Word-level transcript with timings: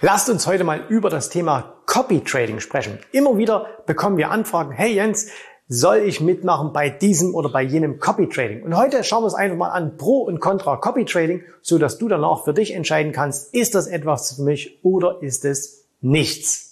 Lasst 0.00 0.30
uns 0.30 0.46
heute 0.46 0.62
mal 0.62 0.84
über 0.88 1.10
das 1.10 1.28
Thema 1.28 1.74
Copy 1.86 2.20
Trading 2.20 2.60
sprechen. 2.60 3.00
Immer 3.10 3.36
wieder 3.36 3.66
bekommen 3.84 4.16
wir 4.16 4.30
Anfragen, 4.30 4.70
hey 4.70 4.94
Jens, 4.94 5.26
soll 5.66 5.96
ich 5.96 6.20
mitmachen 6.20 6.72
bei 6.72 6.88
diesem 6.88 7.34
oder 7.34 7.48
bei 7.48 7.62
jenem 7.62 7.98
Copy 7.98 8.28
Trading? 8.28 8.62
Und 8.62 8.76
heute 8.76 9.02
schauen 9.02 9.22
wir 9.22 9.24
uns 9.24 9.34
einfach 9.34 9.56
mal 9.56 9.70
an 9.70 9.96
Pro 9.96 10.18
und 10.20 10.38
Contra 10.38 10.76
Copy 10.76 11.04
Trading, 11.04 11.42
so 11.62 11.78
dass 11.78 11.98
du 11.98 12.06
dann 12.06 12.22
auch 12.22 12.44
für 12.44 12.54
dich 12.54 12.74
entscheiden 12.74 13.10
kannst, 13.10 13.52
ist 13.52 13.74
das 13.74 13.88
etwas 13.88 14.36
für 14.36 14.42
mich 14.42 14.78
oder 14.84 15.20
ist 15.20 15.44
es 15.44 15.88
nichts? 16.00 16.67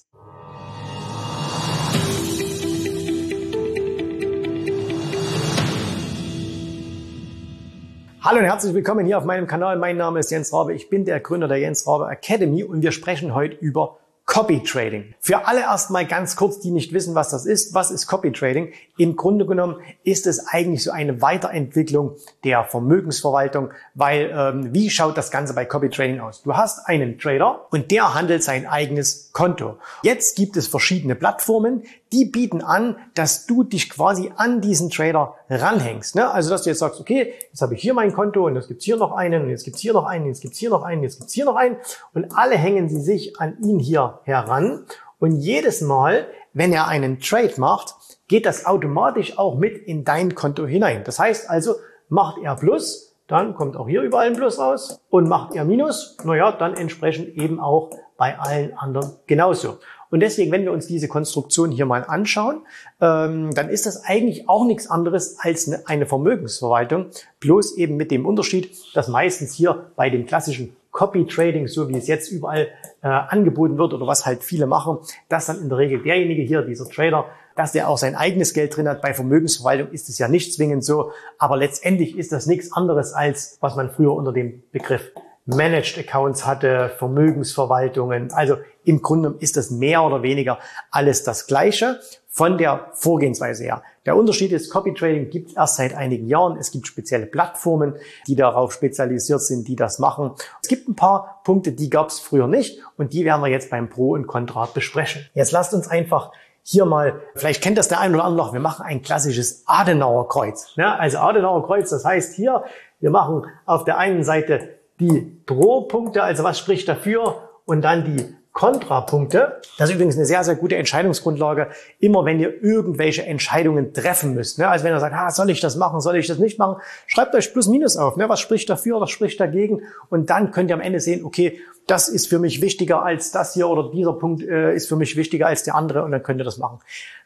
Hallo 8.26 8.40
und 8.40 8.44
herzlich 8.44 8.74
willkommen 8.74 9.06
hier 9.06 9.18
auf 9.18 9.24
meinem 9.24 9.46
Kanal. 9.46 9.78
Mein 9.78 9.98
Name 9.98 10.18
ist 10.18 10.32
Jens 10.32 10.52
Rabe. 10.52 10.74
Ich 10.74 10.90
bin 10.90 11.04
der 11.04 11.20
Gründer 11.20 11.46
der 11.46 11.58
Jens 11.58 11.86
Rabe 11.86 12.10
Academy 12.10 12.64
und 12.64 12.82
wir 12.82 12.90
sprechen 12.90 13.36
heute 13.36 13.54
über 13.54 13.98
Copy 14.24 14.64
Trading. 14.64 15.14
Für 15.20 15.46
alle 15.46 15.60
erstmal 15.60 16.04
ganz 16.06 16.34
kurz, 16.34 16.58
die 16.58 16.72
nicht 16.72 16.92
wissen, 16.92 17.14
was 17.14 17.28
das 17.28 17.46
ist. 17.46 17.72
Was 17.74 17.92
ist 17.92 18.08
Copy 18.08 18.32
Trading? 18.32 18.72
Im 18.98 19.14
Grunde 19.14 19.46
genommen 19.46 19.76
ist 20.02 20.26
es 20.26 20.48
eigentlich 20.48 20.82
so 20.82 20.90
eine 20.90 21.22
Weiterentwicklung 21.22 22.16
der 22.42 22.64
Vermögensverwaltung, 22.64 23.70
weil 23.94 24.32
ähm, 24.36 24.74
wie 24.74 24.90
schaut 24.90 25.16
das 25.16 25.30
Ganze 25.30 25.54
bei 25.54 25.64
Copy 25.64 25.88
Trading 25.88 26.18
aus? 26.18 26.42
Du 26.42 26.56
hast 26.56 26.88
einen 26.88 27.20
Trader 27.20 27.66
und 27.70 27.92
der 27.92 28.12
handelt 28.14 28.42
sein 28.42 28.66
eigenes 28.66 29.30
Konto. 29.32 29.76
Jetzt 30.02 30.36
gibt 30.36 30.56
es 30.56 30.66
verschiedene 30.66 31.14
Plattformen, 31.14 31.84
die 32.12 32.24
bieten 32.24 32.62
an, 32.62 32.96
dass 33.14 33.46
du 33.46 33.64
dich 33.64 33.90
quasi 33.90 34.32
an 34.36 34.60
diesen 34.60 34.90
Trader 34.90 35.34
ranhängst. 35.48 36.14
Ne? 36.14 36.30
Also 36.30 36.50
dass 36.50 36.62
du 36.62 36.70
jetzt 36.70 36.78
sagst, 36.78 37.00
okay, 37.00 37.34
jetzt 37.50 37.60
habe 37.60 37.74
ich 37.74 37.82
hier 37.82 37.94
mein 37.94 38.12
Konto 38.12 38.46
und 38.46 38.54
jetzt 38.54 38.68
gibt's 38.68 38.84
hier 38.84 38.96
noch 38.96 39.12
einen 39.12 39.44
und 39.44 39.50
jetzt 39.50 39.64
gibt's 39.64 39.80
hier 39.80 39.92
noch 39.92 40.04
einen, 40.04 40.26
jetzt 40.26 40.40
gibt's 40.40 40.58
hier 40.58 40.70
noch 40.70 40.82
einen, 40.82 41.02
jetzt 41.02 41.18
gibt's 41.18 41.32
hier 41.32 41.44
noch 41.44 41.56
einen 41.56 41.76
und 42.14 42.36
alle 42.36 42.56
hängen 42.56 42.88
sie 42.88 43.00
sich 43.00 43.40
an 43.40 43.58
ihn 43.62 43.78
hier 43.78 44.20
heran. 44.24 44.84
Und 45.18 45.32
jedes 45.32 45.80
Mal, 45.80 46.26
wenn 46.52 46.72
er 46.72 46.88
einen 46.88 47.20
Trade 47.20 47.54
macht, 47.56 47.94
geht 48.28 48.46
das 48.46 48.66
automatisch 48.66 49.38
auch 49.38 49.56
mit 49.56 49.76
in 49.76 50.04
dein 50.04 50.34
Konto 50.34 50.66
hinein. 50.66 51.04
Das 51.04 51.18
heißt 51.18 51.48
also, 51.48 51.74
macht 52.08 52.38
er 52.42 52.54
Plus, 52.56 53.16
dann 53.26 53.54
kommt 53.54 53.76
auch 53.76 53.88
hier 53.88 54.02
überall 54.02 54.28
ein 54.28 54.36
Plus 54.36 54.58
raus 54.58 55.00
und 55.10 55.28
macht 55.28 55.54
er 55.54 55.64
Minus, 55.64 56.16
naja, 56.24 56.52
dann 56.52 56.74
entsprechend 56.74 57.36
eben 57.36 57.60
auch 57.60 57.90
bei 58.16 58.38
allen 58.38 58.76
anderen 58.76 59.16
genauso. 59.26 59.78
Und 60.10 60.20
deswegen, 60.20 60.52
wenn 60.52 60.64
wir 60.64 60.72
uns 60.72 60.86
diese 60.86 61.08
Konstruktion 61.08 61.70
hier 61.70 61.86
mal 61.86 62.04
anschauen, 62.04 62.62
ähm, 63.00 63.52
dann 63.54 63.68
ist 63.68 63.86
das 63.86 64.04
eigentlich 64.04 64.48
auch 64.48 64.64
nichts 64.64 64.88
anderes 64.88 65.36
als 65.40 65.66
eine, 65.66 65.86
eine 65.86 66.06
Vermögensverwaltung, 66.06 67.06
bloß 67.40 67.76
eben 67.76 67.96
mit 67.96 68.10
dem 68.10 68.26
Unterschied, 68.26 68.70
dass 68.94 69.08
meistens 69.08 69.54
hier 69.54 69.90
bei 69.96 70.10
dem 70.10 70.26
klassischen 70.26 70.76
Copy 70.96 71.26
Trading, 71.26 71.68
so 71.68 71.90
wie 71.90 71.96
es 71.96 72.06
jetzt 72.06 72.32
überall 72.32 72.68
äh, 73.02 73.08
angeboten 73.08 73.76
wird 73.76 73.92
oder 73.92 74.06
was 74.06 74.24
halt 74.24 74.42
viele 74.42 74.66
machen, 74.66 74.98
dass 75.28 75.46
dann 75.46 75.60
in 75.60 75.68
der 75.68 75.76
Regel 75.76 76.02
derjenige 76.02 76.42
hier, 76.42 76.62
dieser 76.62 76.88
Trader, 76.88 77.26
dass 77.54 77.72
der 77.72 77.88
auch 77.90 77.98
sein 77.98 78.14
eigenes 78.14 78.54
Geld 78.54 78.74
drin 78.74 78.88
hat. 78.88 79.02
Bei 79.02 79.12
Vermögensverwaltung 79.12 79.90
ist 79.90 80.08
es 80.08 80.18
ja 80.18 80.28
nicht 80.28 80.54
zwingend 80.54 80.84
so, 80.84 81.10
aber 81.38 81.58
letztendlich 81.58 82.16
ist 82.16 82.32
das 82.32 82.46
nichts 82.46 82.72
anderes 82.72 83.12
als, 83.12 83.58
was 83.60 83.76
man 83.76 83.90
früher 83.90 84.14
unter 84.14 84.32
dem 84.32 84.62
Begriff 84.72 85.12
Managed 85.46 85.96
Accounts 85.98 86.44
hatte, 86.44 86.90
Vermögensverwaltungen. 86.98 88.32
Also 88.32 88.58
im 88.84 89.00
Grunde 89.00 89.36
ist 89.38 89.56
das 89.56 89.70
mehr 89.70 90.02
oder 90.02 90.22
weniger 90.22 90.58
alles 90.90 91.22
das 91.22 91.46
Gleiche 91.46 92.00
von 92.28 92.58
der 92.58 92.90
Vorgehensweise 92.92 93.64
her. 93.64 93.82
Der 94.04 94.16
Unterschied 94.16 94.52
ist, 94.52 94.70
Copy 94.70 94.92
Trading 94.92 95.30
gibt 95.30 95.50
es 95.50 95.56
erst 95.56 95.76
seit 95.76 95.94
einigen 95.94 96.26
Jahren. 96.26 96.58
Es 96.58 96.70
gibt 96.70 96.86
spezielle 96.86 97.26
Plattformen, 97.26 97.94
die 98.26 98.36
darauf 98.36 98.72
spezialisiert 98.72 99.40
sind, 99.40 99.66
die 99.68 99.76
das 99.76 99.98
machen. 99.98 100.32
Es 100.62 100.68
gibt 100.68 100.88
ein 100.88 100.96
paar 100.96 101.40
Punkte, 101.44 101.72
die 101.72 101.88
gab 101.90 102.08
es 102.08 102.20
früher 102.20 102.46
nicht 102.46 102.82
und 102.98 103.12
die 103.12 103.24
werden 103.24 103.40
wir 103.40 103.48
jetzt 103.48 103.70
beim 103.70 103.88
Pro 103.88 104.10
und 104.10 104.26
Contra 104.26 104.66
besprechen. 104.66 105.24
Jetzt 105.32 105.52
lasst 105.52 105.72
uns 105.72 105.88
einfach 105.88 106.32
hier 106.62 106.84
mal, 106.84 107.20
vielleicht 107.36 107.62
kennt 107.62 107.78
das 107.78 107.88
der 107.88 108.00
eine 108.00 108.16
oder 108.16 108.24
andere 108.24 108.46
noch, 108.48 108.52
wir 108.52 108.60
machen 108.60 108.84
ein 108.84 109.00
klassisches 109.00 109.62
Adenauer 109.66 110.28
Kreuz. 110.28 110.72
Ja, 110.74 110.96
also 110.96 111.18
Adenauer 111.18 111.64
Kreuz, 111.64 111.90
das 111.90 112.04
heißt 112.04 112.34
hier, 112.34 112.64
wir 112.98 113.10
machen 113.10 113.46
auf 113.66 113.84
der 113.84 113.98
einen 113.98 114.24
Seite 114.24 114.75
die 115.00 115.20
Pro-Punkte, 115.46 116.22
also 116.22 116.44
was 116.44 116.58
spricht 116.58 116.88
dafür, 116.88 117.42
und 117.64 117.82
dann 117.82 118.04
die 118.04 118.24
Kontrapunkte. 118.56 119.60
Das 119.76 119.90
ist 119.90 119.96
übrigens 119.96 120.16
eine 120.16 120.24
sehr, 120.24 120.42
sehr 120.42 120.54
gute 120.54 120.76
Entscheidungsgrundlage, 120.76 121.68
immer 121.98 122.24
wenn 122.24 122.40
ihr 122.40 122.62
irgendwelche 122.62 123.22
Entscheidungen 123.26 123.92
treffen 123.92 124.32
müsst. 124.32 124.58
Ne? 124.58 124.66
Also 124.66 124.82
wenn 124.86 124.94
ihr 124.94 125.00
sagt, 125.00 125.14
ah, 125.14 125.30
soll 125.30 125.50
ich 125.50 125.60
das 125.60 125.76
machen, 125.76 126.00
soll 126.00 126.16
ich 126.16 126.26
das 126.26 126.38
nicht 126.38 126.58
machen, 126.58 126.80
schreibt 127.06 127.34
euch 127.34 127.52
plus 127.52 127.68
minus 127.68 127.98
auf. 127.98 128.16
Ne? 128.16 128.30
Was 128.30 128.40
spricht 128.40 128.70
dafür, 128.70 128.98
was 128.98 129.10
spricht 129.10 129.38
dagegen? 129.40 129.82
Und 130.08 130.30
dann 130.30 130.52
könnt 130.52 130.70
ihr 130.70 130.74
am 130.74 130.80
Ende 130.80 131.00
sehen, 131.00 131.22
okay, 131.22 131.60
das 131.86 132.08
ist 132.08 132.28
für 132.28 132.38
mich 132.38 132.62
wichtiger 132.62 133.02
als 133.02 133.30
das 133.30 133.52
hier 133.52 133.68
oder 133.68 133.90
dieser 133.90 134.14
Punkt 134.14 134.42
äh, 134.42 134.74
ist 134.74 134.88
für 134.88 134.96
mich 134.96 135.18
wichtiger 135.18 135.48
als 135.48 135.62
der 135.62 135.74
andere 135.74 136.02
und 136.02 136.12
dann 136.12 136.22
könnt 136.22 136.40
ihr 136.40 136.44
das 136.44 136.56
machen. 136.56 136.78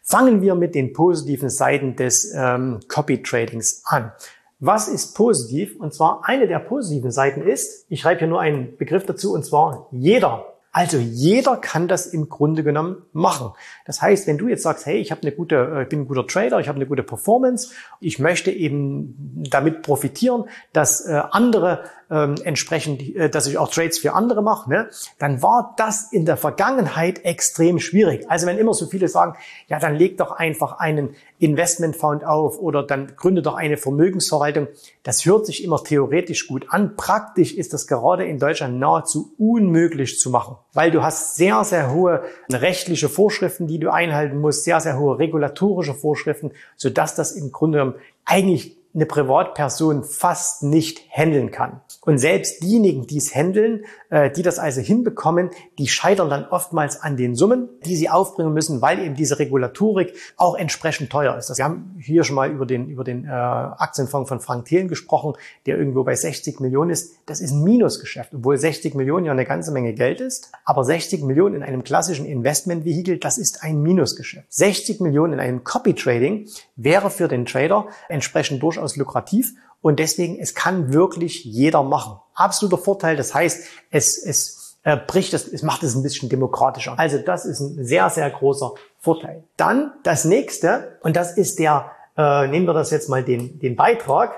Fangen 0.02 0.42
wir 0.42 0.56
mit 0.56 0.74
den 0.74 0.92
positiven 0.92 1.48
Seiten 1.48 1.94
des 1.94 2.34
ähm, 2.34 2.80
Copy 2.88 3.22
Tradings 3.22 3.84
an. 3.84 4.10
Was 4.60 4.88
ist 4.88 5.14
positiv? 5.14 5.80
Und 5.80 5.94
zwar 5.94 6.20
eine 6.24 6.46
der 6.46 6.58
positiven 6.58 7.10
Seiten 7.10 7.42
ist, 7.42 7.86
ich 7.88 8.00
schreibe 8.00 8.20
hier 8.20 8.28
nur 8.28 8.40
einen 8.40 8.76
Begriff 8.76 9.06
dazu, 9.06 9.32
und 9.32 9.44
zwar 9.44 9.88
jeder 9.90 10.46
also 10.72 10.98
jeder 10.98 11.56
kann 11.56 11.88
das 11.88 12.06
im 12.06 12.28
Grunde 12.28 12.62
genommen 12.62 13.02
machen. 13.12 13.50
Das 13.86 14.00
heißt, 14.00 14.28
wenn 14.28 14.38
du 14.38 14.46
jetzt 14.46 14.62
sagst, 14.62 14.86
hey, 14.86 14.98
ich 14.98 15.10
habe 15.10 15.22
eine 15.22 15.32
gute, 15.32 15.56
äh, 15.56 15.82
ich 15.82 15.88
bin 15.88 16.02
ein 16.02 16.08
guter 16.08 16.26
Trader, 16.26 16.60
ich 16.60 16.68
habe 16.68 16.76
eine 16.76 16.86
gute 16.86 17.02
Performance, 17.02 17.72
ich 17.98 18.20
möchte 18.20 18.52
eben 18.52 19.44
damit 19.50 19.82
profitieren, 19.82 20.44
dass 20.72 21.04
äh, 21.06 21.22
andere 21.30 21.84
ähm, 22.10 22.34
entsprechend, 22.42 23.14
äh, 23.14 23.30
dass 23.30 23.46
ich 23.46 23.56
auch 23.56 23.70
Trades 23.70 23.98
für 23.98 24.14
andere 24.14 24.42
mache, 24.42 24.68
ne, 24.68 24.90
dann 25.18 25.42
war 25.42 25.74
das 25.76 26.12
in 26.12 26.24
der 26.24 26.36
Vergangenheit 26.36 27.24
extrem 27.24 27.78
schwierig. 27.78 28.28
Also 28.28 28.46
wenn 28.46 28.58
immer 28.58 28.74
so 28.74 28.86
viele 28.86 29.08
sagen, 29.08 29.36
ja, 29.68 29.78
dann 29.78 29.94
leg 29.94 30.18
doch 30.18 30.32
einfach 30.32 30.78
einen 30.78 31.14
Investmentfonds 31.38 32.24
auf 32.24 32.58
oder 32.58 32.82
dann 32.82 33.14
gründe 33.16 33.42
doch 33.42 33.54
eine 33.54 33.76
Vermögensverwaltung. 33.76 34.68
Das 35.02 35.24
hört 35.24 35.46
sich 35.46 35.64
immer 35.64 35.82
theoretisch 35.82 36.48
gut 36.48 36.66
an. 36.68 36.96
Praktisch 36.96 37.54
ist 37.54 37.72
das 37.72 37.86
gerade 37.86 38.24
in 38.24 38.38
Deutschland 38.38 38.78
nahezu 38.78 39.32
unmöglich 39.38 40.18
zu 40.18 40.30
machen, 40.30 40.56
weil 40.74 40.90
du 40.90 41.02
hast 41.02 41.36
sehr, 41.36 41.62
sehr 41.64 41.92
hohe 41.92 42.22
rechtliche 42.52 43.08
Vorschriften, 43.08 43.66
die 43.66 43.78
du 43.78 43.90
einhalten 43.90 44.38
musst, 44.38 44.64
sehr, 44.64 44.80
sehr 44.80 44.98
hohe 44.98 45.18
regulatorische 45.18 45.94
Vorschriften, 45.94 46.50
sodass 46.76 47.14
das 47.14 47.32
im 47.32 47.52
Grunde 47.52 47.78
genommen 47.78 47.98
eigentlich 48.24 48.79
eine 48.94 49.06
Privatperson 49.06 50.02
fast 50.02 50.62
nicht 50.62 51.00
handeln 51.10 51.50
kann. 51.50 51.80
Und 52.02 52.18
selbst 52.18 52.62
diejenigen, 52.62 53.06
die 53.06 53.18
es 53.18 53.34
handeln, 53.34 53.84
äh, 54.08 54.30
die 54.30 54.42
das 54.42 54.58
also 54.58 54.80
hinbekommen, 54.80 55.50
die 55.78 55.86
scheitern 55.86 56.30
dann 56.30 56.46
oftmals 56.46 57.00
an 57.00 57.16
den 57.16 57.34
Summen, 57.34 57.68
die 57.84 57.94
sie 57.94 58.08
aufbringen 58.08 58.54
müssen, 58.54 58.80
weil 58.80 59.00
eben 59.00 59.14
diese 59.14 59.38
Regulatorik 59.38 60.14
auch 60.36 60.56
entsprechend 60.56 61.10
teuer 61.10 61.36
ist. 61.36 61.56
Wir 61.56 61.64
haben 61.64 61.96
hier 62.00 62.24
schon 62.24 62.36
mal 62.36 62.50
über 62.50 62.64
den, 62.64 62.88
über 62.88 63.04
den 63.04 63.26
äh, 63.26 63.28
Aktienfonds 63.28 64.28
von 64.28 64.40
Frank 64.40 64.64
Thelen 64.64 64.88
gesprochen, 64.88 65.34
der 65.66 65.76
irgendwo 65.76 66.02
bei 66.02 66.14
60 66.14 66.58
Millionen 66.60 66.90
ist. 66.90 67.16
Das 67.26 67.40
ist 67.40 67.52
ein 67.52 67.62
Minusgeschäft, 67.62 68.34
obwohl 68.34 68.56
60 68.56 68.94
Millionen 68.94 69.26
ja 69.26 69.32
eine 69.32 69.44
ganze 69.44 69.70
Menge 69.70 69.92
Geld 69.92 70.20
ist. 70.20 70.50
Aber 70.64 70.84
60 70.84 71.22
Millionen 71.22 71.56
in 71.56 71.62
einem 71.62 71.84
klassischen 71.84 72.24
Investmentvehikel, 72.24 73.18
das 73.18 73.36
ist 73.36 73.62
ein 73.62 73.82
Minusgeschäft. 73.82 74.46
60 74.48 75.00
Millionen 75.00 75.34
in 75.34 75.40
einem 75.40 75.64
Copy 75.64 75.94
Trading 75.94 76.48
wäre 76.76 77.10
für 77.10 77.28
den 77.28 77.44
Trader 77.44 77.88
entsprechend 78.08 78.62
durchaus 78.80 78.96
lukrativ 78.96 79.54
und 79.82 79.98
deswegen, 79.98 80.38
es 80.38 80.54
kann 80.54 80.92
wirklich 80.92 81.44
jeder 81.44 81.82
machen. 81.82 82.18
Absoluter 82.34 82.78
Vorteil. 82.78 83.16
Das 83.16 83.34
heißt, 83.34 83.64
es, 83.90 84.18
es 84.18 84.78
äh, 84.82 84.96
bricht 84.96 85.32
es, 85.34 85.48
es 85.48 85.62
macht 85.62 85.82
es 85.82 85.94
ein 85.94 86.02
bisschen 86.02 86.28
demokratischer. 86.28 86.98
Also 86.98 87.18
das 87.18 87.44
ist 87.44 87.60
ein 87.60 87.84
sehr, 87.84 88.10
sehr 88.10 88.28
großer 88.30 88.72
Vorteil. 88.98 89.44
Dann 89.56 89.92
das 90.02 90.24
nächste, 90.24 90.98
und 91.02 91.16
das 91.16 91.36
ist 91.36 91.58
der, 91.58 91.92
äh, 92.16 92.46
nehmen 92.48 92.66
wir 92.66 92.74
das 92.74 92.90
jetzt 92.90 93.08
mal 93.08 93.22
den, 93.22 93.58
den 93.58 93.76
Beitrag, 93.76 94.34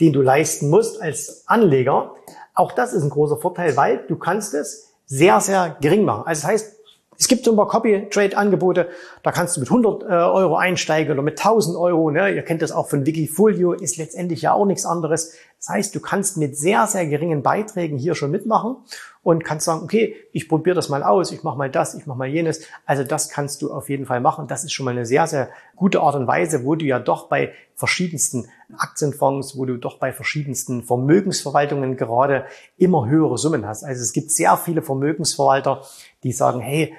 den 0.00 0.12
du 0.12 0.22
leisten 0.22 0.70
musst 0.70 1.00
als 1.02 1.44
Anleger. 1.46 2.14
Auch 2.54 2.72
das 2.72 2.92
ist 2.92 3.02
ein 3.02 3.10
großer 3.10 3.36
Vorteil, 3.36 3.76
weil 3.76 4.04
du 4.08 4.16
kannst 4.16 4.54
es 4.54 4.92
sehr, 5.06 5.40
sehr 5.40 5.76
gering 5.80 6.04
machen. 6.04 6.24
Also 6.26 6.42
das 6.42 6.50
heißt, 6.50 6.77
es 7.18 7.26
gibt 7.26 7.44
so 7.44 7.50
ein 7.50 7.56
paar 7.56 7.66
Copy-Trade-Angebote, 7.66 8.88
da 9.24 9.32
kannst 9.32 9.56
du 9.56 9.60
mit 9.60 9.68
100 9.68 10.02
äh, 10.04 10.06
Euro 10.06 10.56
einsteigen 10.56 11.12
oder 11.12 11.22
mit 11.22 11.38
1000 11.38 11.76
Euro. 11.76 12.12
Ne? 12.12 12.30
Ihr 12.32 12.42
kennt 12.42 12.62
das 12.62 12.70
auch 12.70 12.88
von 12.88 13.04
Wikifolio, 13.06 13.72
ist 13.72 13.96
letztendlich 13.96 14.42
ja 14.42 14.52
auch 14.52 14.66
nichts 14.66 14.86
anderes. 14.86 15.34
Das 15.58 15.68
heißt, 15.68 15.94
du 15.96 16.00
kannst 16.00 16.36
mit 16.36 16.56
sehr, 16.56 16.86
sehr 16.86 17.06
geringen 17.06 17.42
Beiträgen 17.42 17.98
hier 17.98 18.14
schon 18.14 18.30
mitmachen 18.30 18.76
und 19.24 19.44
kannst 19.44 19.66
sagen, 19.66 19.82
okay, 19.82 20.14
ich 20.32 20.48
probiere 20.48 20.76
das 20.76 20.88
mal 20.88 21.02
aus, 21.02 21.32
ich 21.32 21.42
mache 21.42 21.58
mal 21.58 21.68
das, 21.68 21.94
ich 21.94 22.06
mache 22.06 22.18
mal 22.18 22.28
jenes. 22.28 22.62
Also 22.86 23.02
das 23.02 23.28
kannst 23.28 23.62
du 23.62 23.72
auf 23.72 23.90
jeden 23.90 24.06
Fall 24.06 24.20
machen. 24.20 24.46
Das 24.46 24.62
ist 24.62 24.72
schon 24.72 24.84
mal 24.84 24.92
eine 24.92 25.04
sehr, 25.04 25.26
sehr 25.26 25.48
gute 25.74 26.00
Art 26.00 26.14
und 26.14 26.28
Weise, 26.28 26.64
wo 26.64 26.76
du 26.76 26.84
ja 26.84 27.00
doch 27.00 27.28
bei 27.28 27.52
verschiedensten 27.74 28.48
Aktienfonds, 28.76 29.58
wo 29.58 29.64
du 29.64 29.76
doch 29.76 29.98
bei 29.98 30.12
verschiedensten 30.12 30.84
Vermögensverwaltungen 30.84 31.96
gerade 31.96 32.44
immer 32.76 33.08
höhere 33.08 33.38
Summen 33.38 33.66
hast. 33.66 33.82
Also 33.82 34.02
es 34.02 34.12
gibt 34.12 34.30
sehr 34.30 34.56
viele 34.56 34.82
Vermögensverwalter, 34.82 35.82
die 36.22 36.32
sagen, 36.32 36.60
hey, 36.60 36.94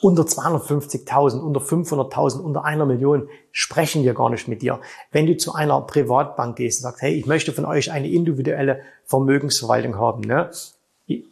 unter 0.00 0.22
250.000, 0.22 1.40
unter 1.40 1.60
500.000, 1.60 2.40
unter 2.40 2.64
einer 2.64 2.86
Million 2.86 3.28
sprechen 3.52 4.02
wir 4.02 4.14
gar 4.14 4.30
nicht 4.30 4.48
mit 4.48 4.62
dir. 4.62 4.80
Wenn 5.12 5.26
du 5.26 5.36
zu 5.36 5.54
einer 5.54 5.80
Privatbank 5.82 6.56
gehst 6.56 6.80
und 6.80 6.84
sagst, 6.84 7.02
hey, 7.02 7.14
ich 7.14 7.26
möchte 7.26 7.52
von 7.52 7.64
euch 7.64 7.92
eine 7.92 8.08
individuelle 8.08 8.80
Vermögensverwaltung 9.04 9.96
haben, 9.98 10.22
ne? 10.22 10.50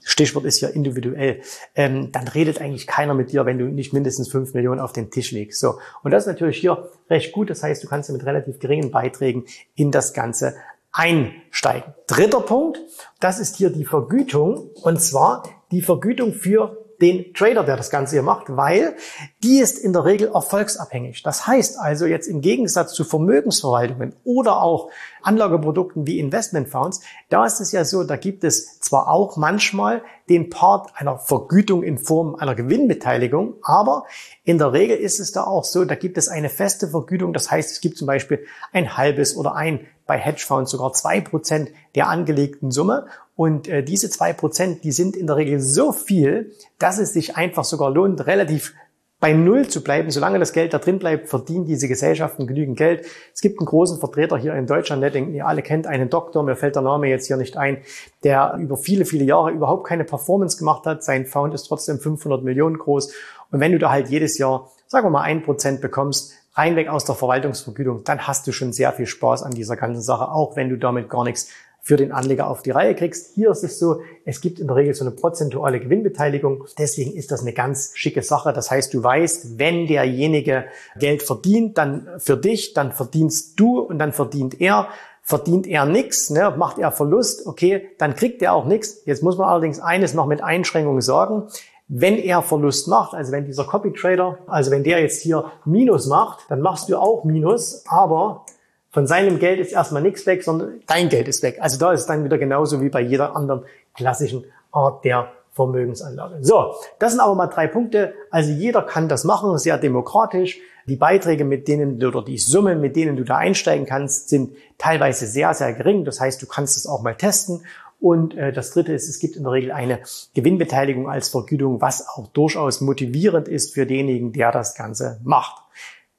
Stichwort 0.03 0.45
ist 0.45 0.61
ja 0.61 0.69
individuell, 0.69 1.41
ähm, 1.77 2.11
dann 2.11 2.27
redet 2.27 2.61
eigentlich 2.61 2.89
keiner 2.89 3.15
mit 3.15 3.31
dir, 3.31 3.47
wenn 3.47 3.59
du 3.59 3.67
nicht 3.67 3.93
mindestens 3.93 4.29
fünf 4.29 4.53
Millionen 4.53 4.81
auf 4.81 4.93
den 4.93 5.13
Tisch 5.13 5.31
legst. 5.31 5.61
So. 5.61 5.79
Und 6.03 6.11
das 6.11 6.25
ist 6.25 6.27
natürlich 6.27 6.59
hier 6.59 6.91
recht 7.09 7.33
gut. 7.33 7.49
Das 7.49 7.63
heißt, 7.63 7.85
du 7.85 7.87
kannst 7.87 8.11
mit 8.11 8.27
relativ 8.27 8.59
geringen 8.59 8.91
Beiträgen 8.91 9.45
in 9.77 9.93
das 9.93 10.15
Ganze 10.15 10.57
einsteigen. 10.91 11.95
Dritter 12.09 12.41
Punkt, 12.41 12.81
das 13.21 13.39
ist 13.39 13.57
hier 13.57 13.71
die 13.71 13.85
Vergütung. 13.85 14.71
Und 14.83 15.01
zwar 15.01 15.45
die 15.71 15.83
Vergütung 15.83 16.33
für 16.33 16.88
den 17.01 17.33
Trader, 17.33 17.65
der 17.65 17.77
das 17.77 17.91
Ganze 17.91 18.17
hier 18.17 18.23
macht, 18.23 18.45
weil 18.49 18.97
die 19.43 19.61
ist 19.61 19.79
in 19.79 19.93
der 19.93 20.05
Regel 20.05 20.31
erfolgsabhängig. 20.35 21.23
Das 21.23 21.47
heißt 21.47 21.79
also 21.79 22.07
jetzt 22.07 22.27
im 22.27 22.41
Gegensatz 22.41 22.93
zu 22.93 23.05
Vermögensverwaltungen 23.05 24.15
oder 24.25 24.63
auch 24.63 24.91
Anlageprodukten 25.23 26.07
wie 26.07 26.19
Investmentfonds, 26.19 27.01
da 27.29 27.45
ist 27.45 27.61
es 27.61 27.73
ja 27.73 27.85
so, 27.85 28.05
da 28.05 28.17
gibt 28.17 28.45
es 28.45 28.81
zwar 28.81 29.09
auch 29.09 29.37
manchmal 29.37 30.03
den 30.29 30.51
Part 30.51 30.91
einer 30.95 31.19
Vergütung 31.19 31.83
in 31.83 31.99
Form 31.99 32.35
einer 32.35 32.55
Gewinnbeteiligung, 32.55 33.55
aber 33.63 34.05
in 34.45 34.59
der 34.59 34.73
Regel 34.73 34.97
ist 34.97 35.21
es 35.21 35.33
da 35.33 35.45
auch 35.45 35.65
so, 35.65 35.85
da 35.85 35.95
gibt 35.95 36.19
es 36.19 36.29
eine 36.29 36.49
feste 36.49 36.89
Vergütung. 36.89 37.33
Das 37.33 37.51
heißt, 37.51 37.71
es 37.71 37.81
gibt 37.81 37.97
zum 37.97 38.07
Beispiel 38.07 38.45
ein 38.73 38.97
halbes 38.97 39.37
oder 39.37 39.55
ein 39.55 39.87
bei 40.07 40.19
Hedgefonds 40.19 40.71
sogar 40.71 40.93
zwei 40.95 41.21
Prozent 41.21 41.71
der 41.95 42.09
angelegten 42.09 42.71
Summe. 42.71 43.07
Und 43.39 43.69
äh, 43.69 43.85
diese 43.85 44.11
zwei 44.11 44.33
Prozent, 44.33 44.83
die 44.83 44.91
sind 44.91 45.15
in 45.15 45.29
der 45.29 45.37
Regel 45.37 45.61
so 45.61 45.93
viel, 45.93 46.51
dass 46.81 46.99
es 46.99 47.13
sich 47.13 47.37
einfach 47.37 47.63
sogar 47.63 47.89
lohnt, 47.89 48.27
relativ 48.27 48.75
bei 49.21 49.33
Null 49.33 49.69
zu 49.69 49.85
bleiben. 49.85 50.11
Solange 50.11 50.41
das 50.41 50.53
Geld 50.53 50.75
da 50.75 50.79
drin 50.79 50.99
bleibt, 50.99 51.29
verdienen 51.29 51.65
diese 51.65 51.87
Gesellschaften 51.87 52.49
genügend 52.49 52.77
Geld. 52.77 53.07
Es 53.33 53.41
gibt 53.41 53.61
einen 53.61 53.67
großen 53.67 54.01
Vertreter 54.01 54.37
hier 54.37 54.55
in 54.55 54.67
Deutschland, 54.67 55.05
der 55.05 55.13
denkt, 55.13 55.35
ihr 55.35 55.47
alle 55.47 55.63
kennt 55.63 55.87
einen 55.87 56.11
Doktor, 56.11 56.43
mir 56.43 56.57
fällt 56.57 56.75
der 56.75 56.83
Name 56.83 57.07
jetzt 57.07 57.29
hier 57.29 57.37
nicht 57.37 57.57
ein, 57.57 57.79
der 58.25 58.57
über 58.59 58.77
viele, 58.77 59.05
viele 59.05 59.23
Jahre 59.23 59.53
überhaupt 59.53 59.87
keine 59.87 60.03
Performance 60.03 60.59
gemacht 60.59 60.85
hat. 60.85 61.05
Sein 61.05 61.25
Found 61.25 61.55
ist 61.55 61.69
trotzdem 61.69 62.01
500 62.01 62.43
Millionen 62.43 62.77
groß. 62.77 63.15
Und 63.53 63.61
wenn 63.61 63.71
du 63.71 63.79
da 63.79 63.93
halt 63.93 64.09
jedes 64.09 64.37
Jahr, 64.39 64.69
sagen 64.89 65.07
wir 65.07 65.11
mal, 65.11 65.23
ein 65.23 65.45
Prozent 65.45 65.81
bekommst, 65.81 66.33
reinweg 66.55 66.89
aus 66.89 67.05
der 67.05 67.15
Verwaltungsvergütung, 67.15 68.03
dann 68.03 68.27
hast 68.27 68.49
du 68.49 68.53
schon 68.53 68.73
sehr 68.73 68.93
viel 68.93 69.07
Spaß 69.07 69.45
an 69.45 69.53
dieser 69.53 69.77
ganzen 69.77 70.03
Sache, 70.03 70.29
auch 70.33 70.57
wenn 70.57 70.71
du 70.71 70.77
damit 70.77 71.09
gar 71.09 71.23
nichts 71.23 71.51
für 71.89 71.97
den 71.97 72.13
Anleger 72.13 72.51
auf 72.51 72.63
die 72.63 72.71
Reihe 72.71 72.95
kriegst. 72.95 73.35
Hier 73.35 73.51
ist 73.51 73.65
es 73.65 73.79
so, 73.79 74.03
es 74.27 74.43
gibt 74.43 74.61
in 74.61 74.67
der 74.67 74.77
Regel 74.77 74.93
so 74.93 75.07
eine 75.07 75.11
prozentuale 75.11 75.81
Gewinnbeteiligung. 75.81 76.65
Deswegen 76.77 77.15
ist 77.15 77.31
das 77.31 77.41
eine 77.41 77.55
ganz 77.55 77.93
schicke 77.95 78.23
Sache. 78.23 78.53
Das 78.53 78.71
heißt, 78.71 78.93
du 78.93 79.03
weißt, 79.03 79.59
wenn 79.59 79.87
derjenige 79.87 80.67
Geld 80.99 81.23
verdient, 81.23 81.79
dann 81.79 82.07
für 82.19 82.37
dich, 82.37 82.75
dann 82.75 82.93
verdienst 82.93 83.59
du 83.59 83.79
und 83.79 83.99
dann 83.99 84.13
verdient 84.13 84.61
er. 84.61 84.89
Verdient 85.23 85.67
er 85.67 85.87
nichts, 85.87 86.29
ne, 86.29 86.55
macht 86.59 86.79
er 86.79 86.93
Verlust, 86.93 87.47
okay, 87.47 87.89
dann 87.97 88.15
kriegt 88.15 88.43
er 88.43 88.53
auch 88.53 88.67
nichts. 88.67 89.03
Jetzt 89.07 89.23
muss 89.23 89.39
man 89.39 89.49
allerdings 89.49 89.81
eines 89.81 90.13
noch 90.13 90.27
mit 90.27 90.43
Einschränkungen 90.43 91.01
sagen. 91.01 91.45
Wenn 91.89 92.19
er 92.19 92.43
Verlust 92.43 92.89
macht, 92.89 93.15
also 93.15 93.33
wenn 93.33 93.47
dieser 93.47 93.65
Copy 93.65 93.95
Trader, 93.95 94.37
also 94.47 94.71
wenn 94.71 94.85
der 94.85 95.01
jetzt 95.01 95.23
hier 95.23 95.53
Minus 95.65 96.07
macht, 96.07 96.41
dann 96.51 96.61
machst 96.61 96.91
du 96.91 96.99
auch 96.99 97.25
Minus, 97.25 97.85
aber 97.89 98.45
von 98.91 99.07
seinem 99.07 99.39
Geld 99.39 99.61
ist 99.61 99.73
erstmal 99.73 100.03
nichts 100.03 100.27
weg, 100.27 100.43
sondern 100.43 100.81
dein 100.87 101.09
Geld 101.09 101.29
ist 101.29 101.43
weg. 101.43 101.59
Also 101.61 101.79
da 101.79 101.93
ist 101.93 102.01
es 102.01 102.07
dann 102.07 102.25
wieder 102.25 102.39
genauso 102.39 102.81
wie 102.81 102.89
bei 102.89 103.01
jeder 103.01 103.37
anderen 103.37 103.65
klassischen 103.95 104.45
Art 104.73 105.05
der 105.05 105.33
Vermögensanlage. 105.53 106.39
So, 106.43 106.75
das 106.99 107.13
sind 107.13 107.21
aber 107.21 107.35
mal 107.35 107.49
drei 107.49 107.67
Punkte. 107.67 108.15
Also 108.31 108.51
jeder 108.51 108.83
kann 108.83 109.09
das 109.09 109.25
machen, 109.25 109.59
sehr 109.59 109.77
demokratisch. 109.77 110.59
Die 110.87 110.97
Beiträge, 110.97 111.45
mit 111.45 111.69
denen 111.69 112.03
oder 112.03 112.23
die 112.23 112.39
Summen, 112.39 112.81
mit 112.81 112.97
denen 112.97 113.17
du 113.17 113.25
da 113.25 113.37
einsteigen 113.37 113.85
kannst, 113.85 114.31
sind 114.31 114.57
teilweise 114.79 115.27
sehr, 115.27 115.53
sehr 115.53 115.75
gering. 115.75 116.05
Das 116.05 116.21
heißt, 116.21 116.41
du 116.41 116.47
kannst 116.47 116.77
es 116.77 116.87
auch 116.87 117.03
mal 117.03 117.15
testen 117.15 117.63
und 118.01 118.37
äh, 118.37 118.53
das 118.53 118.71
Dritte 118.71 118.93
ist, 118.93 119.09
es 119.09 119.19
gibt 119.19 119.37
in 119.37 119.43
der 119.43 119.53
Regel 119.53 119.73
eine 119.73 120.01
Gewinnbeteiligung 120.35 121.11
als 121.11 121.29
Vergütung, 121.29 121.81
was 121.81 122.07
auch 122.09 122.29
durchaus 122.29 122.81
motivierend 122.81 123.49
ist 123.49 123.75
für 123.75 123.87
denjenigen, 123.87 124.33
der 124.33 124.53
das 124.53 124.75
Ganze 124.75 125.21
macht. 125.25 125.63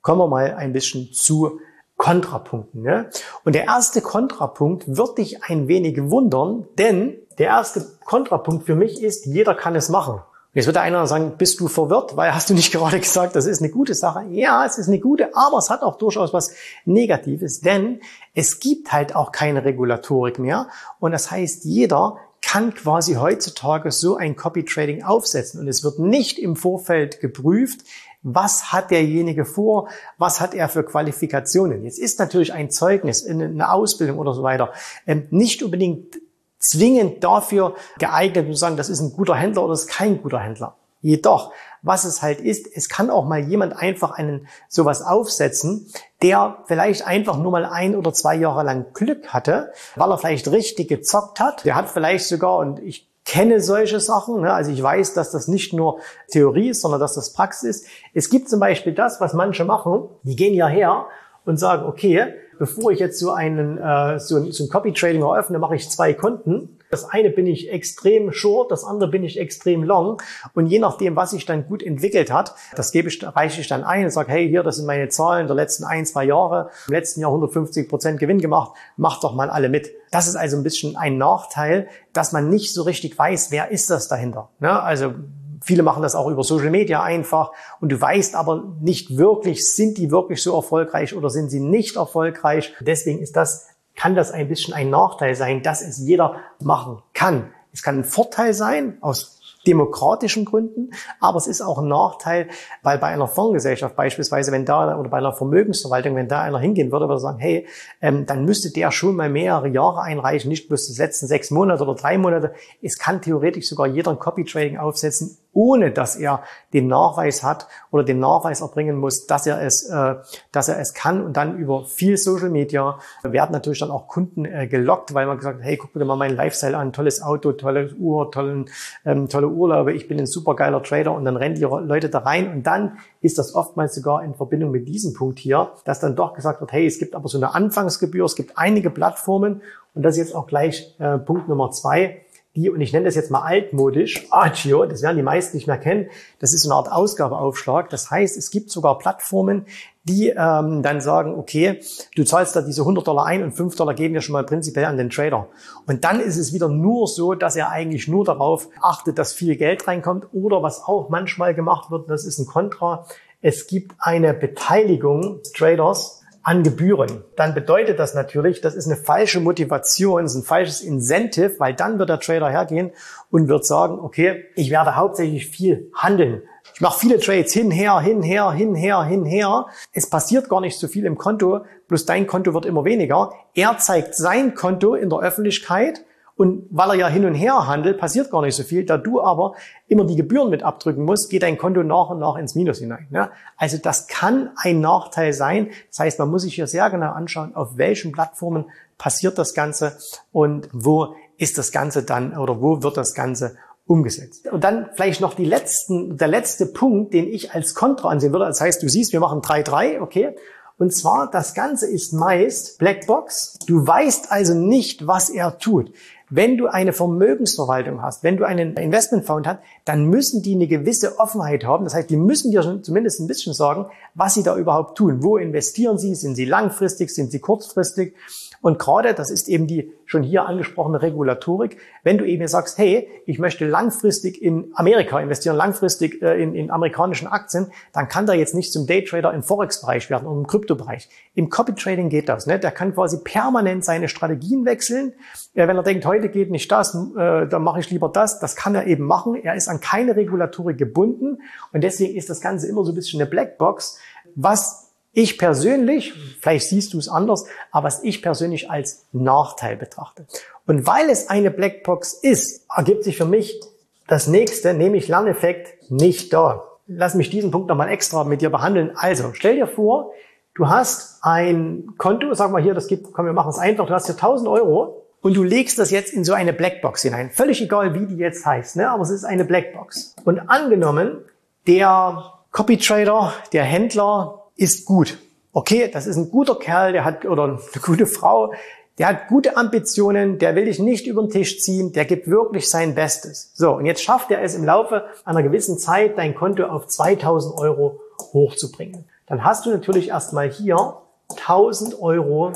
Kommen 0.02 0.20
wir 0.20 0.28
mal 0.28 0.54
ein 0.56 0.74
bisschen 0.74 1.12
zu 1.14 1.60
Kontrapunkten. 2.00 2.82
Ne? 2.82 3.10
Und 3.44 3.54
der 3.54 3.66
erste 3.66 4.02
Kontrapunkt 4.02 4.98
wird 4.98 5.18
dich 5.18 5.44
ein 5.44 5.68
wenig 5.68 6.00
wundern, 6.10 6.66
denn 6.78 7.18
der 7.38 7.48
erste 7.48 7.86
Kontrapunkt 8.06 8.66
für 8.66 8.74
mich 8.74 9.04
ist, 9.04 9.26
jeder 9.26 9.54
kann 9.54 9.76
es 9.76 9.90
machen. 9.90 10.22
Jetzt 10.54 10.66
wird 10.66 10.78
der 10.78 10.84
einer 10.84 11.06
sagen, 11.08 11.34
bist 11.38 11.60
du 11.60 11.68
verwirrt, 11.68 12.16
weil 12.16 12.34
hast 12.34 12.50
du 12.50 12.54
nicht 12.54 12.72
gerade 12.72 13.00
gesagt, 13.00 13.36
das 13.36 13.46
ist 13.46 13.62
eine 13.62 13.70
gute 13.70 13.94
Sache? 13.94 14.24
Ja, 14.30 14.66
es 14.66 14.78
ist 14.78 14.88
eine 14.88 15.00
gute, 15.00 15.36
aber 15.36 15.58
es 15.58 15.70
hat 15.70 15.82
auch 15.82 15.98
durchaus 15.98 16.34
was 16.34 16.54
Negatives, 16.86 17.60
denn 17.60 18.00
es 18.34 18.62
gibt 18.62 18.94
halt 18.94 19.14
auch 19.14 19.34
keine 19.34 19.66
Regulatorik 19.66 20.40
mehr 20.40 20.70
und 21.00 21.12
das 21.12 21.30
heißt, 21.30 21.66
jeder 21.66 22.18
kann 22.42 22.74
quasi 22.74 23.16
heutzutage 23.16 23.92
so 23.92 24.16
ein 24.16 24.38
Copy 24.38 24.64
Trading 24.64 25.04
aufsetzen 25.04 25.60
und 25.60 25.68
es 25.68 25.84
wird 25.84 26.00
nicht 26.00 26.40
im 26.40 26.56
Vorfeld 26.56 27.20
geprüft, 27.20 27.82
was 28.22 28.72
hat 28.72 28.92
derjenige 28.92 29.46
vor, 29.46 29.90
was 30.18 30.42
hat 30.42 30.54
er 30.54 30.68
für 30.70 30.84
Qualifikationen. 30.84 31.84
Jetzt 31.84 32.00
ist 32.00 32.20
natürlich 32.20 32.54
ein 32.54 32.70
Zeugnis, 32.70 33.26
eine 33.26 33.72
Ausbildung 33.72 34.18
oder 34.18 34.34
so 34.34 34.44
weiter 34.44 34.74
ähm, 35.08 35.28
nicht 35.30 35.64
unbedingt 35.64 36.20
zwingend 36.60 37.24
dafür 37.24 37.76
geeignet, 37.98 38.48
um 38.48 38.54
zu 38.54 38.60
sagen, 38.60 38.78
das 38.78 38.90
ist 38.90 39.00
ein 39.00 39.14
guter 39.14 39.36
Händler 39.36 39.64
oder 39.64 39.72
das 39.72 39.84
ist 39.84 39.90
kein 39.90 40.22
guter 40.22 40.40
Händler. 40.40 40.76
Jedoch, 41.02 41.54
was 41.82 42.04
es 42.04 42.22
halt 42.22 42.42
ist, 42.42 42.68
es 42.76 42.90
kann 42.90 43.10
auch 43.10 43.26
mal 43.26 43.40
jemand 43.40 43.74
einfach 43.78 44.12
einen 44.12 44.50
sowas 44.68 45.02
aufsetzen, 45.02 45.88
der 46.22 46.58
vielleicht 46.66 47.08
einfach 47.08 47.38
nur 47.38 47.54
mal 47.54 47.64
ein 47.64 47.96
oder 47.96 48.12
zwei 48.12 48.36
Jahre 48.36 48.64
lang 48.64 48.88
Glück 48.94 49.30
hatte, 49.30 49.72
weil 49.96 50.12
er 50.12 50.18
vielleicht 50.18 50.52
richtig 50.52 50.90
gezockt 50.90 51.40
hat. 51.40 51.64
Der 51.64 51.76
hat 51.76 51.90
vielleicht 51.90 52.26
sogar, 52.26 52.58
und 52.58 52.80
ich 52.80 53.09
kenne 53.26 53.62
solche 53.62 54.00
Sachen, 54.00 54.42
ne, 54.42 54.54
also 54.54 54.72
ich 54.72 54.82
weiß, 54.82 55.14
dass 55.14 55.32
das 55.32 55.48
nicht 55.48 55.74
nur 55.74 56.00
Theorie 56.30 56.70
ist, 56.70 56.82
sondern 56.82 57.00
dass 57.00 57.14
das 57.14 57.34
Praxis 57.34 57.82
ist. 57.82 57.88
Es 58.14 58.30
gibt 58.30 58.50
zum 58.50 58.60
Beispiel 58.60 58.94
das, 58.94 59.22
was 59.22 59.34
manche 59.34 59.66
machen, 59.66 60.10
die 60.24 60.36
gehen 60.36 60.54
ja 60.54 60.68
her 60.68 61.06
und 61.46 61.58
sagen, 61.58 61.86
okay, 61.86 62.34
bevor 62.58 62.92
ich 62.92 63.00
jetzt 63.00 63.20
so 63.20 63.32
einen 63.32 63.78
äh, 63.78 64.20
so, 64.20 64.52
so 64.52 64.64
ein 64.64 64.70
Copy 64.70 64.94
Trading 64.94 65.22
eröffne, 65.22 65.60
mache 65.60 65.76
ich 65.76 65.90
zwei 65.90 66.14
Konten. 66.14 66.79
Das 66.90 67.06
eine 67.06 67.30
bin 67.30 67.48
ich 67.48 67.72
extrem 67.72 68.32
short, 68.32 68.72
das 68.72 68.84
andere 68.84 69.10
bin 69.10 69.24
ich 69.24 69.40
extrem 69.40 69.84
long. 69.84 70.22
Und 70.54 70.68
je 70.68 70.80
nachdem, 70.80 71.16
was 71.16 71.32
sich 71.32 71.46
dann 71.46 71.68
gut 71.68 71.84
entwickelt 71.84 72.32
hat, 72.32 72.56
das 72.76 72.92
gebe 72.92 73.10
ich, 73.10 73.24
reiche 73.24 73.62
ich 73.62 73.68
dann 73.68 73.84
ein 73.84 74.06
und 74.06 74.12
sage, 74.12 74.32
hey, 74.32 74.48
hier, 74.48 74.64
das 74.64 74.78
sind 74.78 74.86
meine 74.86 75.10
Zahlen 75.10 75.48
der 75.48 75.56
letzten 75.56 75.84
ein, 75.84 76.06
zwei 76.06 76.26
Jahre. 76.26 76.70
Im 76.88 76.94
letzten 76.94 77.22
Jahr 77.22 77.32
150 77.32 77.88
Prozent 77.88 78.20
Gewinn 78.20 78.40
gemacht. 78.40 78.74
Macht 78.98 79.24
doch 79.24 79.36
mal 79.36 79.50
alle 79.50 79.70
mit. 79.70 79.92
Das 80.12 80.28
ist 80.28 80.36
also 80.36 80.58
ein 80.58 80.64
bisschen 80.64 80.96
ein 80.96 81.18
Nachteil, 81.18 81.88
dass 82.14 82.32
man 82.32 82.50
nicht 82.50 82.74
so 82.74 82.84
richtig 82.84 83.18
weiß, 83.18 83.52
wer 83.52 83.72
ist 83.72 83.90
das 83.90 84.08
dahinter. 84.08 84.50
Ne? 84.60 84.82
Also 84.82 85.14
Viele 85.62 85.84
machen 85.84 86.02
das 86.02 86.16
auch 86.16 86.30
über 86.30 86.44
Social 86.44 86.70
Media 86.70 87.04
einfach 87.04 87.52
und 87.82 87.92
du 87.92 88.00
weißt 88.00 88.36
aber 88.36 88.64
nicht 88.82 89.18
wirklich, 89.18 89.70
sind 89.70 89.98
die 89.98 90.10
wirklich 90.10 90.42
so 90.42 90.56
erfolgreich 90.56 91.16
oder 91.16 91.30
sind 91.30 91.50
sie 91.50 91.60
nicht 91.60 91.98
erfolgreich. 91.98 92.74
Deswegen 92.80 93.20
ist 93.20 93.36
das, 93.36 93.68
kann 93.96 94.16
das 94.16 94.32
ein 94.32 94.48
bisschen 94.48 94.74
ein 94.74 94.90
Nachteil 94.90 95.36
sein, 95.36 95.62
dass 95.62 95.82
es 95.82 95.98
jeder 95.98 96.38
machen 96.62 97.02
kann. 97.14 97.52
Es 97.74 97.84
kann 97.84 98.00
ein 98.00 98.04
Vorteil 98.04 98.54
sein 98.54 98.98
aus 99.02 99.40
demokratischen 99.68 100.46
Gründen, 100.46 100.92
aber 101.20 101.38
es 101.38 101.48
ist 101.48 101.62
auch 101.62 101.78
ein 101.80 101.88
Nachteil, 101.88 102.48
weil 102.82 102.98
bei 102.98 103.08
einer 103.08 103.28
Fondsgesellschaft 103.28 103.96
beispielsweise, 103.96 104.52
wenn 104.52 104.66
da 104.66 104.98
oder 104.98 105.10
bei 105.10 105.18
einer 105.18 105.34
Vermögensverwaltung, 105.34 106.16
wenn 106.16 106.28
da 106.28 106.42
einer 106.42 106.60
hingehen 106.60 106.92
würde, 106.92 107.08
würde 107.08 107.20
sagen, 107.20 107.40
hey, 107.40 107.68
ähm, 108.02 108.26
dann 108.26 108.46
müsste 108.46 108.72
der 108.72 108.92
schon 108.92 109.16
mal 109.16 109.30
mehrere 109.30 109.68
Jahre 109.68 110.02
einreichen, 110.02 110.50
nicht 110.50 110.70
bloß 110.70 110.88
die 110.88 111.00
letzten 111.00 111.28
sechs 111.28 111.52
Monate 111.52 111.84
oder 111.84 111.96
drei 111.96 112.18
Monate. 112.18 112.54
Es 112.82 112.98
kann 112.98 113.22
theoretisch 113.22 113.68
sogar 113.68 113.88
jeder 113.88 114.12
ein 114.12 114.20
Copy 114.20 114.46
Trading 114.46 114.78
aufsetzen, 114.78 115.38
ohne 115.54 115.92
dass 115.92 116.16
er 116.16 116.44
den 116.74 116.88
Nachweis 116.88 117.44
hat 117.44 117.68
oder 117.92 118.04
den 118.04 118.20
Nachweis 118.20 118.62
erbringen 118.62 118.98
muss, 118.98 119.28
dass 119.28 119.48
er 119.48 119.62
es, 119.62 119.90
äh, 119.90 120.16
dass 120.52 120.70
er 120.70 120.80
es 120.80 120.94
kann. 120.94 121.24
Und 121.24 121.38
dann 121.38 121.58
über 121.58 121.86
viel 121.86 122.18
Social 122.18 122.50
Media 122.50 123.00
werden 123.24 123.52
natürlich 123.52 123.80
dann 123.80 123.92
auch 123.92 124.08
Kunden 124.08 124.46
äh, 124.46 124.68
gelockt, 124.68 125.14
weil 125.14 125.26
man 125.26 125.38
gesagt 125.38 125.60
hey, 125.62 125.78
guck 125.78 125.94
dir 125.94 126.06
mal 126.06 126.16
meinen 126.16 126.36
Lifestyle 126.36 126.78
an, 126.78 126.94
tolles 126.94 127.22
Auto, 127.22 127.52
tolle 127.54 127.94
Uhr, 127.96 128.32
tollen, 128.32 128.70
ähm, 129.06 129.28
tolle 129.28 129.48
Urlaube, 129.48 129.94
ich 129.94 130.08
bin 130.08 130.20
ein 130.20 130.28
supergeiler 130.28 130.84
Trader. 130.84 131.14
Und 131.14 131.26
dann 131.26 131.36
rennen 131.36 131.56
die 131.56 131.62
Leute 131.62 132.10
da 132.10 132.20
rein. 132.20 132.52
Und 132.52 132.64
dann 132.64 132.98
ist 133.22 133.38
das 133.38 133.56
oftmals 133.56 133.96
sogar 133.96 134.24
in 134.24 134.36
Verbindung 134.36 134.72
mit 134.72 134.88
diesem 134.88 135.14
Punkt 135.14 135.40
hier, 135.40 135.72
dass 135.86 136.00
dann 136.00 136.16
doch 136.16 136.34
gesagt 136.34 136.62
wird, 136.62 136.72
hey, 136.72 136.86
es 136.86 137.00
gibt 137.00 137.16
aber 137.16 137.28
so 137.28 137.38
eine 137.38 137.54
Anfangsgebühr, 137.54 138.26
es 138.26 138.36
gibt 138.36 138.58
einige 138.58 138.90
Plattformen. 138.90 139.62
Und 139.96 140.04
das 140.04 140.16
ist 140.16 140.28
jetzt 140.28 140.36
auch 140.36 140.48
gleich 140.48 140.96
äh, 141.00 141.18
Punkt 141.18 141.50
Nummer 141.50 141.72
zwei 141.72 142.22
die, 142.60 142.70
und 142.70 142.82
ich 142.82 142.92
nenne 142.92 143.06
das 143.06 143.16
jetzt 143.16 143.32
mal 143.32 143.42
altmodisch, 143.42 144.28
Agio, 144.32 144.86
das 144.86 145.02
werden 145.02 145.16
die 145.16 145.24
meisten 145.24 145.56
nicht 145.56 145.68
mehr 145.68 145.78
kennen, 145.78 146.10
das 146.40 146.54
ist 146.54 146.66
eine 146.66 146.76
Art 146.76 146.92
Ausgabeaufschlag. 146.92 147.90
Das 147.90 148.12
heißt, 148.12 148.38
es 148.38 148.52
gibt 148.52 148.70
sogar 148.70 148.98
Plattformen, 148.98 149.66
die 150.04 150.30
ähm, 150.30 150.84
dann 150.84 151.00
sagen, 151.02 151.36
okay, 151.36 151.80
du 152.16 152.24
zahlst 152.24 152.56
da 152.56 152.62
diese 152.62 152.82
100 152.82 153.08
Dollar 153.08 153.26
ein 153.26 153.44
und 153.44 153.54
5 153.54 153.76
Dollar 153.76 153.94
geben 153.94 154.14
wir 154.14 154.22
schon 154.22 154.34
mal 154.34 154.46
prinzipiell 154.46 154.86
an 154.86 154.98
den 154.98 155.10
Trader. 155.10 155.48
Und 155.88 156.04
dann 156.04 156.20
ist 156.20 156.38
es 156.38 156.54
wieder 156.54 156.68
nur 156.68 157.08
so, 157.08 157.34
dass 157.34 157.56
er 157.56 157.70
eigentlich 157.70 158.08
nur 158.08 158.26
darauf 158.26 158.68
achtet, 158.82 159.18
dass 159.18 159.34
viel 159.34 159.56
Geld 159.56 159.88
reinkommt 159.88 160.28
oder 160.34 160.62
was 160.62 160.84
auch 160.84 161.10
manchmal 161.10 161.54
gemacht 161.54 161.92
wird, 161.92 162.10
das 162.10 162.26
ist 162.26 162.40
ein 162.40 162.46
Kontra, 162.46 163.06
es 163.42 163.68
gibt 163.68 163.96
eine 164.00 164.34
Beteiligung 164.34 165.40
Traders 165.56 166.19
an 166.50 166.64
Gebühren, 166.64 167.24
dann 167.36 167.54
bedeutet 167.54 168.00
das 168.00 168.16
natürlich, 168.16 168.60
das 168.60 168.74
ist 168.74 168.88
eine 168.88 168.96
falsche 168.96 169.40
Motivation, 169.40 170.26
ist 170.26 170.34
ein 170.34 170.42
falsches 170.42 170.82
Incentive, 170.82 171.54
weil 171.60 171.76
dann 171.76 172.00
wird 172.00 172.10
der 172.10 172.20
Trader 172.20 172.50
hergehen 172.50 172.90
und 173.30 173.48
wird 173.50 173.68
sagen, 173.68 174.00
okay, 174.00 174.46
ich 174.56 174.72
werde 174.72 174.96
hauptsächlich 174.96 175.46
viel 175.46 175.92
handeln. 175.94 176.42
Ich 176.74 176.82
mache 176.82 177.02
viele 177.02 177.20
Trades 177.20 177.54
hinher, 177.54 178.00
hinher, 178.00 178.52
hinher, 178.52 179.04
hinher. 179.04 179.68
Es 179.94 180.10
passiert 180.10 180.50
gar 180.50 180.60
nicht 180.60 180.80
so 180.80 180.88
viel 180.88 181.06
im 181.06 181.20
Konto, 181.20 181.66
bloß 181.88 182.08
dein 182.08 182.26
Konto 182.26 182.52
wird 182.56 182.66
immer 182.66 182.84
weniger. 182.84 183.32
Er 183.54 183.78
zeigt 183.78 184.16
sein 184.16 184.56
Konto 184.56 184.96
in 184.96 185.12
der 185.12 185.20
Öffentlichkeit 185.20 186.04
und 186.40 186.68
weil 186.72 186.92
er 186.92 186.96
ja 186.96 187.08
hin 187.10 187.26
und 187.26 187.36
her 187.36 187.68
handelt, 187.68 187.98
passiert 187.98 188.32
gar 188.32 188.42
nicht 188.42 188.56
so 188.56 188.64
viel. 188.64 188.86
Da 188.86 188.96
du 188.96 189.22
aber 189.22 189.56
immer 189.90 190.06
die 190.06 190.16
Gebühren 190.16 190.50
mit 190.50 190.64
abdrücken 190.64 191.04
musst, 191.04 191.30
geht 191.30 191.44
dein 191.44 191.58
Konto 191.58 191.84
nach 191.84 192.10
und 192.12 192.20
nach 192.20 192.38
ins 192.38 192.56
Minus 192.56 192.80
hinein. 192.80 193.08
Ne? 193.10 193.30
Also 193.58 193.78
das 193.78 194.08
kann 194.08 194.52
ein 194.56 194.80
Nachteil 194.80 195.34
sein. 195.34 195.72
Das 195.90 196.00
heißt, 196.00 196.18
man 196.18 196.32
muss 196.32 196.44
sich 196.44 196.56
hier 196.56 196.68
sehr 196.68 196.90
genau 196.92 197.12
anschauen, 197.12 197.58
auf 197.58 197.76
welchen 197.76 198.14
Plattformen 198.14 198.68
passiert 198.98 199.38
das 199.38 199.54
Ganze 199.54 199.98
und 200.32 200.70
wo 200.72 201.14
ist 201.38 201.58
das 201.58 201.74
Ganze 201.74 202.04
dann 202.04 202.38
oder 202.38 202.62
wo 202.62 202.82
wird 202.84 202.96
das 202.96 203.14
Ganze 203.14 203.58
umgesetzt. 203.86 204.48
Und 204.48 204.64
dann 204.64 204.92
vielleicht 204.96 205.20
noch 205.20 205.34
die 205.34 205.44
letzten, 205.44 206.18
der 206.18 206.30
letzte 206.30 206.68
Punkt, 206.68 207.14
den 207.14 207.28
ich 207.28 207.52
als 207.52 207.76
Kontra 207.76 208.08
ansehen 208.08 208.32
würde. 208.32 208.46
Das 208.46 208.62
heißt, 208.62 208.82
du 208.82 208.88
siehst, 208.88 209.12
wir 209.12 209.20
machen 209.20 209.42
3-3, 209.42 210.00
okay? 210.00 210.38
Und 210.80 210.96
zwar, 210.96 211.30
das 211.30 211.54
Ganze 211.54 211.88
ist 211.88 212.14
meist 212.14 212.78
Blackbox. 212.78 213.58
Du 213.68 213.86
weißt 213.86 214.32
also 214.32 214.54
nicht, 214.54 215.06
was 215.06 215.30
er 215.30 215.58
tut. 215.58 215.92
Wenn 216.30 216.58
du 216.58 216.68
eine 216.68 216.94
Vermögensverwaltung 216.94 218.02
hast, 218.02 218.24
wenn 218.24 218.38
du 218.38 218.46
einen 218.46 218.76
Investmentfonds 218.76 219.48
hast, 219.48 219.60
dann 219.86 220.06
müssen 220.06 220.44
die 220.44 220.54
eine 220.54 220.68
gewisse 220.68 221.20
Offenheit 221.20 221.66
haben. 221.66 221.86
Das 221.86 221.96
heißt, 221.96 222.10
die 222.10 222.18
müssen 222.18 222.52
dir 222.52 222.62
schon 222.62 222.84
zumindest 222.84 223.20
ein 223.20 223.28
bisschen 223.28 223.54
sagen, 223.54 223.88
was 224.14 224.36
sie 224.36 224.44
da 224.44 224.56
überhaupt 224.56 224.98
tun. 224.98 225.24
Wo 225.24 225.38
investieren 225.38 225.98
sie? 225.98 226.14
Sind 226.14 226.36
sie 226.36 226.46
langfristig? 226.46 227.10
Sind 227.10 227.32
sie 227.32 227.40
kurzfristig? 227.40 228.14
Und 228.62 228.78
gerade, 228.78 229.14
das 229.14 229.32
ist 229.32 229.48
eben 229.48 229.68
die 229.68 229.94
schon 230.06 230.22
hier 230.22 230.46
angesprochene 230.46 231.02
Regulatorik, 231.02 231.78
wenn 232.04 232.18
du 232.18 232.26
eben 232.26 232.46
sagst, 232.48 232.78
hey, 232.78 233.08
ich 233.26 233.40
möchte 233.40 233.66
langfristig 233.66 234.42
in 234.42 234.72
Amerika 234.74 235.20
investieren, 235.20 235.56
langfristig 235.56 236.22
äh, 236.22 236.42
in, 236.42 236.56
in 236.56 236.72
amerikanischen 236.72 237.28
Aktien, 237.28 237.68
dann 237.94 238.10
kann 238.10 238.26
der 238.26 238.36
jetzt 238.36 238.56
nicht 238.56 238.74
zum 238.74 238.86
Daytrader 238.86 239.34
im 239.34 239.44
Forex-Bereich 239.44 240.10
werden 240.10 240.28
und 240.28 240.40
im 240.40 240.48
Kryptobereich. 240.48 241.10
Im 241.36 241.50
Copy-Trading 241.50 242.10
geht 242.10 242.28
das. 242.28 242.48
Ne? 242.48 242.60
Der 242.60 242.72
kann 242.72 242.94
quasi 242.94 243.20
permanent 243.24 243.86
seine 243.86 244.10
Strategien 244.10 244.66
wechseln. 244.66 245.14
Wenn 245.54 245.78
er 245.78 245.84
denkt, 245.84 246.06
heute 246.06 246.19
geht 246.28 246.52
nicht 246.52 246.70
das, 246.72 246.94
äh, 246.94 247.48
dann 247.48 247.64
mache 247.64 247.80
ich 247.80 247.90
lieber 247.90 248.10
das. 248.10 248.40
Das 248.40 248.58
kann 248.58 248.76
er 248.76 248.88
eben 248.88 249.06
machen. 249.06 249.36
Er 249.36 249.56
ist 249.56 249.70
an 249.70 249.80
keine 249.80 250.18
Regulatorik 250.18 250.78
gebunden 250.78 251.42
und 251.72 251.82
deswegen 251.82 252.18
ist 252.18 252.30
das 252.30 252.42
Ganze 252.42 252.68
immer 252.68 252.84
so 252.84 252.92
ein 252.92 252.96
bisschen 252.96 253.22
eine 253.22 253.30
Blackbox, 253.30 253.98
was 254.36 254.90
ich 255.14 255.38
persönlich, 255.38 256.14
vielleicht 256.40 256.68
siehst 256.68 256.94
du 256.94 257.00
es 257.00 257.10
anders, 257.10 257.46
aber 257.72 257.88
was 257.88 258.04
ich 258.04 258.22
persönlich 258.22 258.70
als 258.70 259.06
Nachteil 259.12 259.76
betrachte. 259.76 260.26
Und 260.68 260.86
weil 260.86 261.10
es 261.10 261.30
eine 261.30 261.50
Blackbox 261.52 262.14
ist, 262.14 262.66
ergibt 262.76 263.04
sich 263.04 263.18
für 263.18 263.26
mich 263.26 263.60
das 264.08 264.28
nächste, 264.28 264.74
nämlich 264.74 265.08
Lerneffekt, 265.08 265.92
nicht 265.92 266.32
da. 266.34 266.64
Lass 266.88 267.16
mich 267.16 267.30
diesen 267.30 267.52
Punkt 267.52 267.68
nochmal 267.68 267.90
extra 267.90 268.24
mit 268.24 268.42
dir 268.42 268.50
behandeln. 268.50 268.92
Also, 268.96 269.32
stell 269.34 269.56
dir 269.56 269.68
vor, 269.68 270.12
du 270.56 270.70
hast 270.70 271.24
ein 271.24 271.94
Konto, 271.98 272.34
sag 272.34 272.52
mal 272.52 272.62
hier, 272.62 272.74
das 272.74 272.88
gibt, 272.88 273.12
komm, 273.14 273.26
wir 273.26 273.34
machen 273.34 273.50
es 273.50 273.58
einfach, 273.58 273.88
du 273.88 273.94
hast 273.94 274.06
hier 274.06 274.16
1000 274.16 274.48
Euro 274.48 275.06
und 275.22 275.36
du 275.36 275.44
legst 275.44 275.78
das 275.80 275.92
jetzt 275.92 276.14
in 276.14 276.24
so 276.24 276.34
eine 276.34 276.54
Blackbox 276.54 277.02
hinein. 277.02 277.30
Völlig 277.32 277.62
egal, 277.62 277.94
wie 277.94 278.06
die 278.06 278.18
jetzt 278.18 278.46
heißt, 278.46 278.78
ne? 278.78 278.90
aber 278.90 279.04
es 279.04 279.10
ist 279.10 279.26
eine 279.26 279.46
Blackbox. 279.46 280.16
Und 280.24 280.40
angenommen, 280.50 281.20
der 281.68 282.34
Copy 282.52 282.78
Trader, 282.78 283.34
der 283.52 283.64
Händler, 283.64 284.46
ist 284.56 284.86
gut. 284.86 285.18
Okay, 285.52 285.90
das 285.92 286.08
ist 286.08 286.18
ein 286.18 286.30
guter 286.30 286.56
Kerl, 286.56 286.94
der 286.94 287.06
hat, 287.06 287.26
oder 287.26 287.44
eine 287.44 287.60
gute 287.82 288.06
Frau, 288.06 288.54
der 288.98 289.08
hat 289.08 289.28
gute 289.30 289.56
Ambitionen, 289.56 290.40
der 290.40 290.56
will 290.56 290.66
dich 290.66 290.80
nicht 290.80 291.08
über 291.08 291.22
den 291.22 291.30
Tisch 291.30 291.62
ziehen, 291.62 291.94
der 291.94 292.04
gibt 292.06 292.30
wirklich 292.30 292.70
sein 292.70 292.96
Bestes. 292.96 293.52
So, 293.56 293.72
und 293.72 293.86
jetzt 293.86 294.04
schafft 294.04 294.30
er 294.30 294.42
es 294.42 294.56
im 294.56 294.66
Laufe 294.66 295.06
einer 295.24 295.42
gewissen 295.42 295.80
Zeit, 295.80 296.18
dein 296.18 296.36
Konto 296.36 296.66
auf 296.66 296.88
2000 296.88 297.58
Euro 297.58 298.02
hochzubringen. 298.34 299.06
Dann 299.26 299.44
hast 299.44 299.66
du 299.66 299.70
natürlich 299.70 300.10
erstmal 300.10 300.50
hier 300.50 300.98
1000 301.30 302.02
Euro 302.02 302.52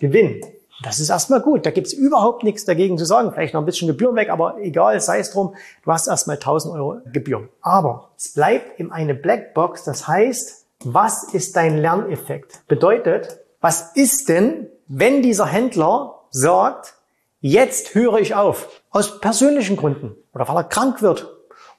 Gewinn. 0.00 0.42
Das 0.82 0.98
ist 0.98 1.10
erstmal 1.10 1.40
gut. 1.40 1.66
Da 1.66 1.70
gibt's 1.70 1.92
überhaupt 1.92 2.42
nichts 2.42 2.64
dagegen 2.64 2.96
zu 2.96 3.04
sagen. 3.04 3.32
Vielleicht 3.32 3.54
noch 3.54 3.62
ein 3.62 3.66
bisschen 3.66 3.88
Gebühren 3.88 4.16
weg, 4.16 4.30
aber 4.30 4.58
egal, 4.58 5.00
sei 5.00 5.18
es 5.18 5.30
drum. 5.30 5.54
Du 5.84 5.92
hast 5.92 6.06
erstmal 6.06 6.36
1000 6.36 6.74
Euro 6.74 6.98
Gebühren. 7.12 7.48
Aber 7.60 8.10
es 8.16 8.32
bleibt 8.32 8.80
in 8.80 8.90
eine 8.90 9.14
Blackbox. 9.14 9.84
Das 9.84 10.08
heißt, 10.08 10.66
was 10.84 11.24
ist 11.34 11.56
dein 11.56 11.78
Lerneffekt? 11.78 12.66
Bedeutet, 12.66 13.40
was 13.60 13.94
ist 13.94 14.28
denn, 14.28 14.68
wenn 14.88 15.22
dieser 15.22 15.46
Händler 15.46 16.20
sagt, 16.30 16.94
jetzt 17.40 17.94
höre 17.94 18.18
ich 18.18 18.34
auf, 18.34 18.82
aus 18.90 19.20
persönlichen 19.20 19.76
Gründen 19.76 20.16
oder 20.34 20.48
weil 20.48 20.56
er 20.56 20.64
krank 20.64 21.02
wird 21.02 21.28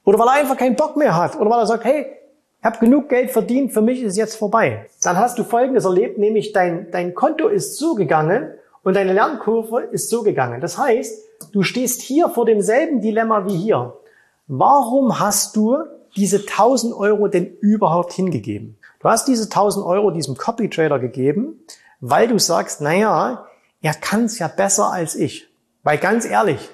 oder 0.04 0.20
weil 0.20 0.28
er 0.28 0.34
einfach 0.34 0.58
keinen 0.58 0.76
Bock 0.76 0.96
mehr 0.96 1.16
hat 1.16 1.36
oder 1.36 1.50
weil 1.50 1.60
er 1.60 1.68
sagt, 1.68 1.86
hey, 1.86 2.06
ich 2.60 2.66
habe 2.66 2.78
genug 2.78 3.10
Geld 3.10 3.32
verdient, 3.32 3.74
für 3.74 3.82
mich 3.82 4.02
ist 4.02 4.12
es 4.12 4.18
jetzt 4.18 4.36
vorbei. 4.36 4.86
Dann 5.02 5.18
hast 5.18 5.40
du 5.40 5.44
Folgendes 5.44 5.86
erlebt, 5.86 6.20
nämlich 6.20 6.54
dein, 6.54 6.92
dein 6.92 7.16
Konto 7.16 7.48
ist 7.48 7.78
so 7.78 7.96
gegangen 7.96 8.54
und 8.84 8.96
deine 8.96 9.14
Lernkurve 9.14 9.82
ist 9.92 10.10
so 10.10 10.24
gegangen. 10.24 10.62
Das 10.62 10.78
heißt, 10.78 11.24
du 11.52 11.64
stehst 11.64 12.02
hier 12.02 12.30
vor 12.30 12.46
demselben 12.46 13.02
Dilemma 13.02 13.46
wie 13.46 13.56
hier. 13.56 13.94
Warum 14.48 15.20
hast 15.20 15.56
du 15.56 15.78
diese 16.16 16.40
1000 16.40 16.94
Euro 16.94 17.28
denn 17.28 17.46
überhaupt 17.62 18.14
hingegeben? 18.14 18.78
Du 19.00 19.10
hast 19.10 19.28
diese 19.28 19.46
1000 19.46 19.86
Euro 19.86 20.12
diesem 20.12 20.36
Copy 20.36 20.70
Trader 20.70 21.00
gegeben, 21.00 21.60
weil 22.00 22.28
du 22.28 22.38
sagst, 22.40 22.82
naja, 22.82 23.48
er 23.82 23.94
kann 23.94 24.26
es 24.26 24.40
ja 24.40 24.48
besser 24.48 24.92
als 24.92 25.16
ich. 25.16 25.48
Weil 25.84 25.98
ganz 25.98 26.26
ehrlich, 26.26 26.70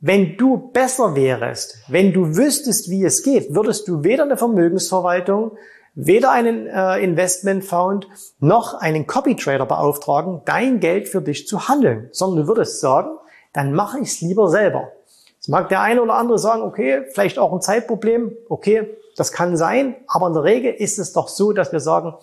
wenn 0.00 0.36
du 0.36 0.70
besser 0.72 1.14
wärst, 1.14 1.78
wenn 1.88 2.12
du 2.12 2.36
wüsstest, 2.36 2.90
wie 2.90 3.04
es 3.04 3.22
geht, 3.22 3.54
würdest 3.54 3.86
du 3.86 4.02
weder 4.02 4.24
eine 4.24 4.36
Vermögensverwaltung, 4.36 5.52
weder 5.94 6.30
einen 6.30 6.66
äh, 6.66 6.98
Investmentfonds 6.98 8.06
noch 8.38 8.74
einen 8.74 9.06
Copy 9.06 9.36
Trader 9.36 9.66
beauftragen, 9.66 10.42
dein 10.44 10.80
Geld 10.80 11.08
für 11.08 11.20
dich 11.20 11.46
zu 11.46 11.68
handeln, 11.68 12.08
sondern 12.12 12.44
du 12.44 12.48
würdest 12.48 12.80
sagen, 12.80 13.10
dann 13.52 13.72
mache 13.72 13.98
ich 13.98 14.08
es 14.08 14.20
lieber 14.20 14.48
selber. 14.48 14.92
Jetzt 15.34 15.48
mag 15.48 15.68
der 15.68 15.80
eine 15.80 16.02
oder 16.02 16.14
andere 16.14 16.38
sagen, 16.38 16.62
okay, 16.62 17.04
vielleicht 17.12 17.38
auch 17.38 17.52
ein 17.52 17.60
Zeitproblem, 17.60 18.32
okay, 18.48 18.96
das 19.16 19.32
kann 19.32 19.56
sein, 19.56 19.96
aber 20.06 20.28
in 20.28 20.34
der 20.34 20.44
Regel 20.44 20.72
ist 20.72 20.98
es 20.98 21.12
doch 21.12 21.28
so, 21.28 21.52
dass 21.52 21.72
wir 21.72 21.80
sagen, 21.80 22.14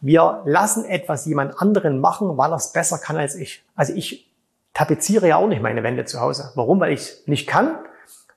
wir 0.00 0.42
lassen 0.46 0.84
etwas 0.84 1.26
jemand 1.26 1.60
anderen 1.60 2.00
machen, 2.00 2.38
weil 2.38 2.52
er 2.52 2.56
es 2.56 2.72
besser 2.72 2.98
kann 2.98 3.16
als 3.16 3.34
ich. 3.34 3.64
Also 3.76 3.92
ich 3.92 4.30
tapeziere 4.72 5.28
ja 5.28 5.36
auch 5.36 5.46
nicht 5.46 5.62
meine 5.62 5.82
Wände 5.82 6.06
zu 6.06 6.20
Hause. 6.20 6.52
Warum? 6.54 6.80
Weil 6.80 6.92
ich 6.92 7.00
es 7.00 7.22
nicht 7.26 7.46
kann, 7.46 7.78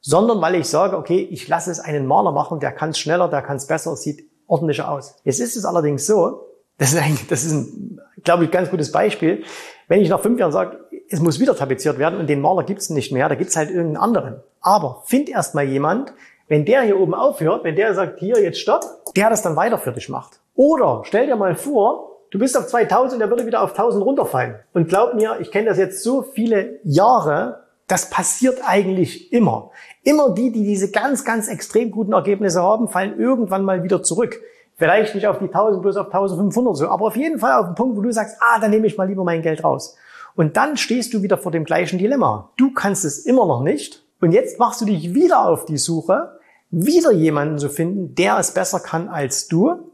sondern 0.01 0.41
weil 0.41 0.55
ich 0.55 0.67
sage, 0.67 0.97
okay, 0.97 1.19
ich 1.31 1.47
lasse 1.47 1.71
es 1.71 1.79
einen 1.79 2.05
Maler 2.05 2.33
machen, 2.33 2.59
der 2.59 2.73
kann 2.73 2.89
es 2.89 2.99
schneller, 2.99 3.29
der 3.29 3.41
kann 3.41 3.55
es 3.55 3.67
besser, 3.67 3.93
es 3.93 4.01
sieht 4.01 4.27
ordentlicher 4.47 4.89
aus. 4.89 5.15
Jetzt 5.23 5.39
ist 5.39 5.55
es 5.55 5.65
allerdings 5.65 6.05
so, 6.05 6.45
das 6.77 6.93
ist, 6.93 7.01
ein, 7.01 7.17
das 7.29 7.43
ist 7.43 7.53
ein, 7.53 7.99
glaube 8.23 8.45
ich, 8.45 8.51
ganz 8.51 8.69
gutes 8.69 8.91
Beispiel. 8.91 9.43
Wenn 9.87 10.01
ich 10.01 10.09
nach 10.09 10.21
fünf 10.21 10.39
Jahren 10.39 10.51
sage, 10.51 10.79
es 11.09 11.19
muss 11.19 11.39
wieder 11.39 11.55
tapeziert 11.55 11.99
werden 11.99 12.19
und 12.19 12.27
den 12.27 12.41
Maler 12.41 12.63
gibt 12.63 12.81
es 12.81 12.89
nicht 12.89 13.11
mehr, 13.11 13.29
da 13.29 13.35
gibt 13.35 13.49
es 13.49 13.55
halt 13.55 13.69
irgendeinen 13.69 13.97
anderen. 13.97 14.43
Aber 14.61 15.03
find 15.05 15.29
erst 15.29 15.55
mal 15.55 15.65
jemand, 15.65 16.13
wenn 16.47 16.65
der 16.65 16.81
hier 16.81 16.99
oben 16.99 17.13
aufhört, 17.13 17.63
wenn 17.63 17.75
der 17.75 17.93
sagt, 17.93 18.19
hier, 18.19 18.41
jetzt 18.41 18.59
stopp, 18.59 18.83
der 19.15 19.29
das 19.29 19.41
dann 19.41 19.55
weiter 19.55 19.77
für 19.77 19.91
dich 19.91 20.09
macht. 20.09 20.39
Oder 20.55 21.01
stell 21.05 21.27
dir 21.27 21.35
mal 21.35 21.55
vor, 21.55 22.21
du 22.31 22.39
bist 22.39 22.57
auf 22.57 22.67
2000, 22.67 23.21
der 23.21 23.29
würde 23.29 23.45
wieder 23.45 23.61
auf 23.61 23.71
1000 23.71 24.03
runterfallen. 24.03 24.55
Und 24.73 24.89
glaub 24.89 25.13
mir, 25.13 25.37
ich 25.39 25.51
kenne 25.51 25.69
das 25.69 25.77
jetzt 25.77 26.03
so 26.03 26.21
viele 26.21 26.79
Jahre, 26.83 27.62
das 27.87 28.09
passiert 28.09 28.59
eigentlich 28.65 29.31
immer. 29.31 29.71
Immer 30.03 30.33
die, 30.33 30.51
die 30.51 30.63
diese 30.63 30.91
ganz, 30.91 31.25
ganz 31.25 31.47
extrem 31.47 31.91
guten 31.91 32.13
Ergebnisse 32.13 32.61
haben, 32.61 32.87
fallen 32.87 33.19
irgendwann 33.19 33.63
mal 33.63 33.83
wieder 33.83 34.03
zurück. 34.03 34.39
Vielleicht 34.75 35.15
nicht 35.15 35.27
auf 35.27 35.39
die 35.39 35.45
1000, 35.45 35.81
bloß 35.81 35.97
auf 35.97 36.07
1500 36.07 36.75
so, 36.75 36.87
aber 36.87 37.07
auf 37.07 37.15
jeden 37.15 37.39
Fall 37.39 37.53
auf 37.53 37.67
den 37.67 37.75
Punkt, 37.75 37.95
wo 37.97 38.01
du 38.01 38.11
sagst, 38.11 38.37
ah, 38.39 38.59
dann 38.59 38.71
nehme 38.71 38.87
ich 38.87 38.97
mal 38.97 39.07
lieber 39.07 39.23
mein 39.23 39.41
Geld 39.41 39.63
raus. 39.63 39.95
Und 40.35 40.57
dann 40.57 40.77
stehst 40.77 41.13
du 41.13 41.21
wieder 41.21 41.37
vor 41.37 41.51
dem 41.51 41.63
gleichen 41.63 41.99
Dilemma. 41.99 42.49
Du 42.57 42.73
kannst 42.73 43.05
es 43.05 43.19
immer 43.19 43.45
noch 43.45 43.61
nicht. 43.61 44.03
Und 44.19 44.31
jetzt 44.31 44.57
machst 44.57 44.81
du 44.81 44.85
dich 44.85 45.13
wieder 45.13 45.45
auf 45.47 45.65
die 45.65 45.77
Suche 45.77 46.39
wieder 46.71 47.11
jemanden 47.11 47.59
zu 47.59 47.69
finden, 47.69 48.15
der 48.15 48.39
es 48.39 48.51
besser 48.51 48.79
kann 48.79 49.07
als 49.07 49.47
du. 49.47 49.92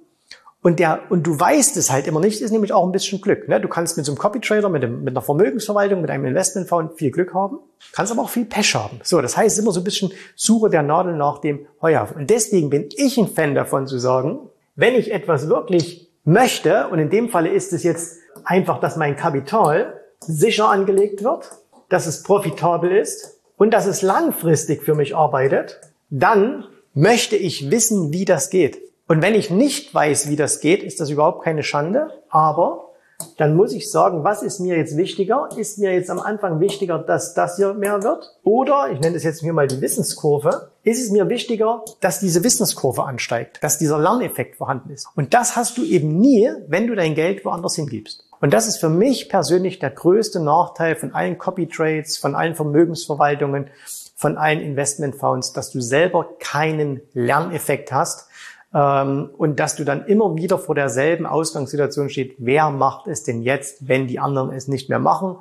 Und 0.61 0.79
der, 0.79 0.99
und 1.09 1.25
du 1.25 1.39
weißt 1.39 1.77
es 1.77 1.89
halt 1.89 2.05
immer 2.05 2.19
nicht, 2.19 2.41
ist 2.41 2.51
nämlich 2.51 2.73
auch 2.73 2.85
ein 2.85 2.91
bisschen 2.91 3.21
Glück. 3.21 3.47
Ne? 3.47 3.61
Du 3.61 3.69
kannst 3.69 3.95
mit 3.95 4.05
so 4.05 4.11
einem 4.11 4.19
Copy 4.19 4.41
Trader, 4.41 4.67
mit, 4.67 4.83
dem, 4.83 5.03
mit 5.03 5.13
einer 5.13 5.21
Vermögensverwaltung, 5.21 6.01
mit 6.01 6.09
einem 6.09 6.25
Investmentfonds 6.25 6.95
viel 6.97 7.11
Glück 7.11 7.33
haben, 7.33 7.59
kannst 7.93 8.11
aber 8.11 8.23
auch 8.23 8.29
viel 8.29 8.43
Pech 8.43 8.75
haben. 8.75 8.99
So, 9.03 9.21
das 9.21 9.37
heißt 9.37 9.57
immer 9.57 9.71
so 9.71 9.79
ein 9.79 9.85
bisschen 9.85 10.11
Suche 10.35 10.69
der 10.69 10.83
Nadel 10.83 11.15
nach 11.15 11.39
dem 11.39 11.65
Heuhaufen. 11.81 12.17
Und 12.17 12.29
deswegen 12.29 12.69
bin 12.69 12.89
ich 12.97 13.17
ein 13.17 13.27
Fan 13.27 13.55
davon 13.55 13.87
zu 13.87 13.99
sagen, 13.99 14.39
wenn 14.75 14.95
ich 14.95 15.13
etwas 15.13 15.47
wirklich 15.47 16.09
möchte, 16.25 16.89
und 16.89 16.99
in 16.99 17.09
dem 17.09 17.29
Falle 17.29 17.49
ist 17.49 17.71
es 17.71 17.83
jetzt 17.83 18.17
einfach, 18.43 18.81
dass 18.81 18.97
mein 18.97 19.15
Kapital 19.15 19.93
sicher 20.19 20.69
angelegt 20.69 21.23
wird, 21.23 21.51
dass 21.87 22.05
es 22.05 22.23
profitabel 22.23 22.91
ist 22.91 23.39
und 23.55 23.73
dass 23.73 23.85
es 23.85 24.01
langfristig 24.01 24.83
für 24.83 24.93
mich 24.93 25.15
arbeitet, 25.15 25.79
dann 26.09 26.65
möchte 26.93 27.37
ich 27.37 27.71
wissen, 27.71 28.11
wie 28.11 28.25
das 28.25 28.49
geht. 28.49 28.88
Und 29.09 29.23
wenn 29.23 29.33
ich 29.33 29.49
nicht 29.49 29.91
weiß, 29.91 30.29
wie 30.29 30.35
das 30.35 30.59
geht, 30.59 30.83
ist 30.83 30.99
das 30.99 31.09
überhaupt 31.09 31.43
keine 31.43 31.63
Schande, 31.63 32.11
aber 32.29 32.91
dann 33.37 33.55
muss 33.55 33.73
ich 33.73 33.89
sagen, 33.89 34.23
was 34.23 34.43
ist 34.43 34.59
mir 34.59 34.77
jetzt 34.77 34.97
wichtiger? 34.97 35.49
Ist 35.57 35.79
mir 35.79 35.91
jetzt 35.91 36.11
am 36.11 36.19
Anfang 36.19 36.59
wichtiger, 36.59 36.99
dass 36.99 37.33
das 37.33 37.55
hier 37.55 37.73
mehr 37.73 38.03
wird? 38.03 38.37
Oder, 38.43 38.91
ich 38.93 38.99
nenne 38.99 39.15
das 39.15 39.23
jetzt 39.23 39.41
hier 39.41 39.51
mal 39.51 39.67
die 39.67 39.81
Wissenskurve, 39.81 40.69
ist 40.83 41.01
es 41.01 41.09
mir 41.09 41.27
wichtiger, 41.27 41.83
dass 42.01 42.19
diese 42.19 42.43
Wissenskurve 42.43 43.03
ansteigt, 43.03 43.57
dass 43.63 43.79
dieser 43.79 43.97
Lerneffekt 43.97 44.57
vorhanden 44.57 44.91
ist. 44.91 45.07
Und 45.15 45.33
das 45.33 45.55
hast 45.55 45.79
du 45.79 45.83
eben 45.83 46.19
nie, 46.19 46.47
wenn 46.67 46.85
du 46.85 46.93
dein 46.93 47.15
Geld 47.15 47.43
woanders 47.45 47.75
hingibst. 47.75 48.25
Und 48.41 48.53
das 48.53 48.67
ist 48.67 48.77
für 48.77 48.89
mich 48.89 49.27
persönlich 49.27 49.79
der 49.79 49.89
größte 49.89 50.39
Nachteil 50.39 50.95
von 50.95 51.15
allen 51.15 51.39
Copy 51.39 51.67
Trades, 51.67 52.19
von 52.19 52.35
allen 52.35 52.53
Vermögensverwaltungen, 52.53 53.71
von 54.15 54.37
allen 54.37 54.61
Investmentfonds, 54.61 55.51
dass 55.53 55.71
du 55.71 55.81
selber 55.81 56.27
keinen 56.39 57.01
Lerneffekt 57.13 57.91
hast 57.91 58.28
und 58.71 59.59
dass 59.59 59.75
du 59.75 59.83
dann 59.83 60.05
immer 60.05 60.35
wieder 60.35 60.59
vor 60.59 60.75
derselben 60.75 61.25
Ausgangssituation 61.25 62.09
steht, 62.09 62.35
wer 62.37 62.69
macht 62.69 63.07
es 63.07 63.23
denn 63.23 63.41
jetzt, 63.41 63.87
wenn 63.87 64.07
die 64.07 64.19
anderen 64.19 64.51
es 64.51 64.67
nicht 64.67 64.89
mehr 64.89 64.99
machen? 64.99 65.37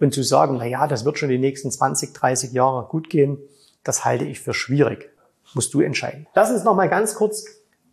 Und 0.00 0.14
zu 0.14 0.22
sagen, 0.22 0.58
na 0.58 0.64
ja, 0.64 0.86
das 0.86 1.04
wird 1.04 1.18
schon 1.18 1.28
die 1.28 1.38
nächsten 1.38 1.72
20, 1.72 2.12
30 2.12 2.52
Jahre 2.52 2.86
gut 2.86 3.10
gehen, 3.10 3.38
das 3.82 4.04
halte 4.04 4.24
ich 4.24 4.38
für 4.38 4.54
schwierig. 4.54 5.10
Musst 5.54 5.74
du 5.74 5.80
entscheiden. 5.80 6.28
Lass 6.34 6.52
uns 6.52 6.62
nochmal 6.62 6.88
ganz 6.88 7.16
kurz 7.16 7.46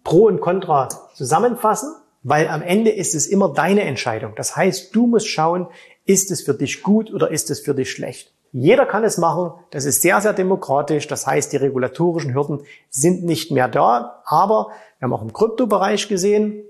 Pro 0.03 0.27
und 0.27 0.39
Contra 0.39 0.89
zusammenfassen, 1.15 1.95
weil 2.21 2.47
am 2.47 2.61
Ende 2.61 2.91
ist 2.91 3.15
es 3.15 3.25
immer 3.25 3.53
deine 3.53 3.81
Entscheidung. 3.83 4.33
Das 4.35 4.55
heißt, 4.55 4.95
du 4.95 5.07
musst 5.07 5.27
schauen, 5.27 5.67
ist 6.05 6.29
es 6.29 6.43
für 6.43 6.53
dich 6.53 6.83
gut 6.83 7.11
oder 7.11 7.31
ist 7.31 7.49
es 7.49 7.59
für 7.59 7.73
dich 7.73 7.89
schlecht? 7.89 8.34
Jeder 8.51 8.85
kann 8.85 9.03
es 9.03 9.17
machen. 9.17 9.51
Das 9.71 9.85
ist 9.85 10.01
sehr, 10.01 10.21
sehr 10.21 10.33
demokratisch. 10.33 11.07
Das 11.07 11.27
heißt, 11.27 11.51
die 11.51 11.57
regulatorischen 11.57 12.33
Hürden 12.33 12.61
sind 12.89 13.23
nicht 13.23 13.51
mehr 13.51 13.67
da. 13.67 14.21
Aber 14.25 14.69
wir 14.99 15.05
haben 15.05 15.13
auch 15.13 15.21
im 15.21 15.33
Kryptobereich 15.33 16.07
gesehen, 16.07 16.63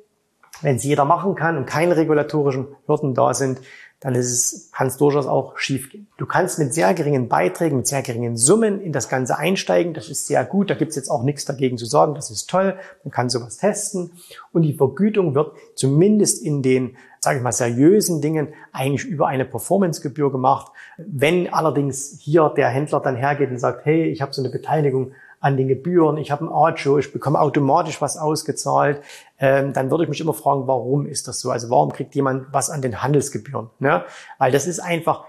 wenn 0.62 0.77
es 0.77 0.84
jeder 0.84 1.05
machen 1.05 1.36
kann 1.36 1.58
und 1.58 1.65
keine 1.65 1.98
regulatorischen 1.98 2.67
Hürden 2.88 3.13
da 3.13 3.34
sind, 3.34 3.60
dann 4.01 4.13
ist 4.13 4.31
es, 4.31 4.71
kann 4.71 4.87
es 4.87 4.97
durchaus 4.97 5.25
auch 5.25 5.57
schiefgehen. 5.57 6.07
Du 6.17 6.25
kannst 6.25 6.59
mit 6.59 6.73
sehr 6.73 6.93
geringen 6.93 7.27
Beiträgen, 7.27 7.77
mit 7.77 7.87
sehr 7.87 8.01
geringen 8.01 8.37
Summen 8.37 8.81
in 8.81 8.91
das 8.91 9.09
Ganze 9.09 9.37
einsteigen. 9.37 9.93
Das 9.93 10.09
ist 10.09 10.27
sehr 10.27 10.43
gut. 10.45 10.69
Da 10.69 10.75
gibt 10.75 10.89
es 10.89 10.95
jetzt 10.95 11.09
auch 11.09 11.23
nichts 11.23 11.45
dagegen 11.45 11.77
zu 11.77 11.85
sagen. 11.85 12.13
Das 12.13 12.29
ist 12.29 12.49
toll. 12.49 12.77
Man 13.03 13.11
kann 13.11 13.29
sowas 13.29 13.57
testen. 13.57 14.11
Und 14.51 14.63
die 14.63 14.73
Vergütung 14.73 15.33
wird 15.33 15.53
zumindest 15.75 16.43
in 16.43 16.61
den, 16.61 16.97
sage 17.19 17.37
ich 17.37 17.43
mal, 17.43 17.51
seriösen 17.51 18.21
Dingen 18.21 18.49
eigentlich 18.73 19.05
über 19.05 19.27
eine 19.27 19.45
Performancegebühr 19.45 20.31
gemacht. 20.31 20.71
Wenn 20.97 21.51
allerdings 21.51 22.19
hier 22.19 22.53
der 22.55 22.69
Händler 22.69 22.99
dann 22.99 23.15
hergeht 23.15 23.49
und 23.49 23.59
sagt, 23.59 23.85
hey, 23.85 24.05
ich 24.05 24.21
habe 24.21 24.33
so 24.33 24.41
eine 24.41 24.51
Beteiligung 24.51 25.13
an 25.39 25.58
den 25.58 25.68
Gebühren, 25.68 26.18
ich 26.18 26.32
habe 26.32 26.46
ein 26.46 26.50
Ajo, 26.50 26.98
ich 26.98 27.12
bekomme 27.12 27.39
automatisch 27.39 28.01
was 28.01 28.18
ausgezahlt, 28.18 29.01
ähm, 29.39 29.74
dann 29.74 29.92
würde 29.92 30.04
ich 30.04 30.10
mich 30.10 30.22
immer 30.22 30.34
fragen, 30.34 30.68
warum 30.68 31.06
ist 31.06 31.27
das 31.27 31.39
so? 31.39 31.51
Also 31.51 31.70
warum 31.70 31.92
kriegt 31.92 32.15
jemand 32.15 32.48
was 32.51 32.70
an 32.70 32.82
den 32.82 33.01
Handelsgebühren? 33.01 33.70
Ne? 33.80 34.04
Weil 34.38 34.51
das 34.51 34.68
ist 34.68 34.80
einfach 34.80 35.25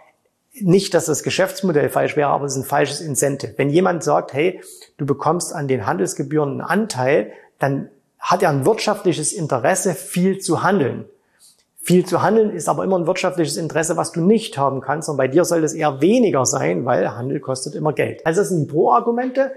nicht, 0.60 0.94
dass 0.94 1.06
das 1.06 1.22
Geschäftsmodell 1.22 1.90
falsch 1.90 2.16
wäre, 2.16 2.30
aber 2.30 2.46
es 2.46 2.52
ist 2.52 2.62
ein 2.62 2.68
falsches 2.68 3.00
Incentive. 3.00 3.54
Wenn 3.56 3.70
jemand 3.70 4.02
sagt, 4.02 4.32
hey, 4.32 4.62
du 4.96 5.06
bekommst 5.06 5.54
an 5.54 5.68
den 5.68 5.86
Handelsgebühren 5.86 6.52
einen 6.52 6.60
Anteil, 6.62 7.32
dann 7.58 7.90
hat 8.18 8.42
er 8.42 8.50
ein 8.50 8.64
wirtschaftliches 8.64 9.32
Interesse, 9.32 9.94
viel 9.94 10.38
zu 10.38 10.62
handeln. 10.62 11.04
Viel 11.86 12.04
zu 12.04 12.22
handeln 12.22 12.50
ist 12.50 12.68
aber 12.68 12.82
immer 12.82 12.98
ein 12.98 13.06
wirtschaftliches 13.06 13.56
Interesse, 13.56 13.96
was 13.96 14.10
du 14.10 14.20
nicht 14.20 14.58
haben 14.58 14.80
kannst. 14.80 15.08
Und 15.08 15.16
bei 15.16 15.28
dir 15.28 15.44
soll 15.44 15.62
es 15.62 15.72
eher 15.72 16.00
weniger 16.00 16.44
sein, 16.44 16.84
weil 16.84 17.08
Handel 17.14 17.38
kostet 17.38 17.76
immer 17.76 17.92
Geld. 17.92 18.26
Also 18.26 18.40
das 18.40 18.48
sind 18.48 18.66
die 18.66 18.72
Pro-Argumente. 18.72 19.52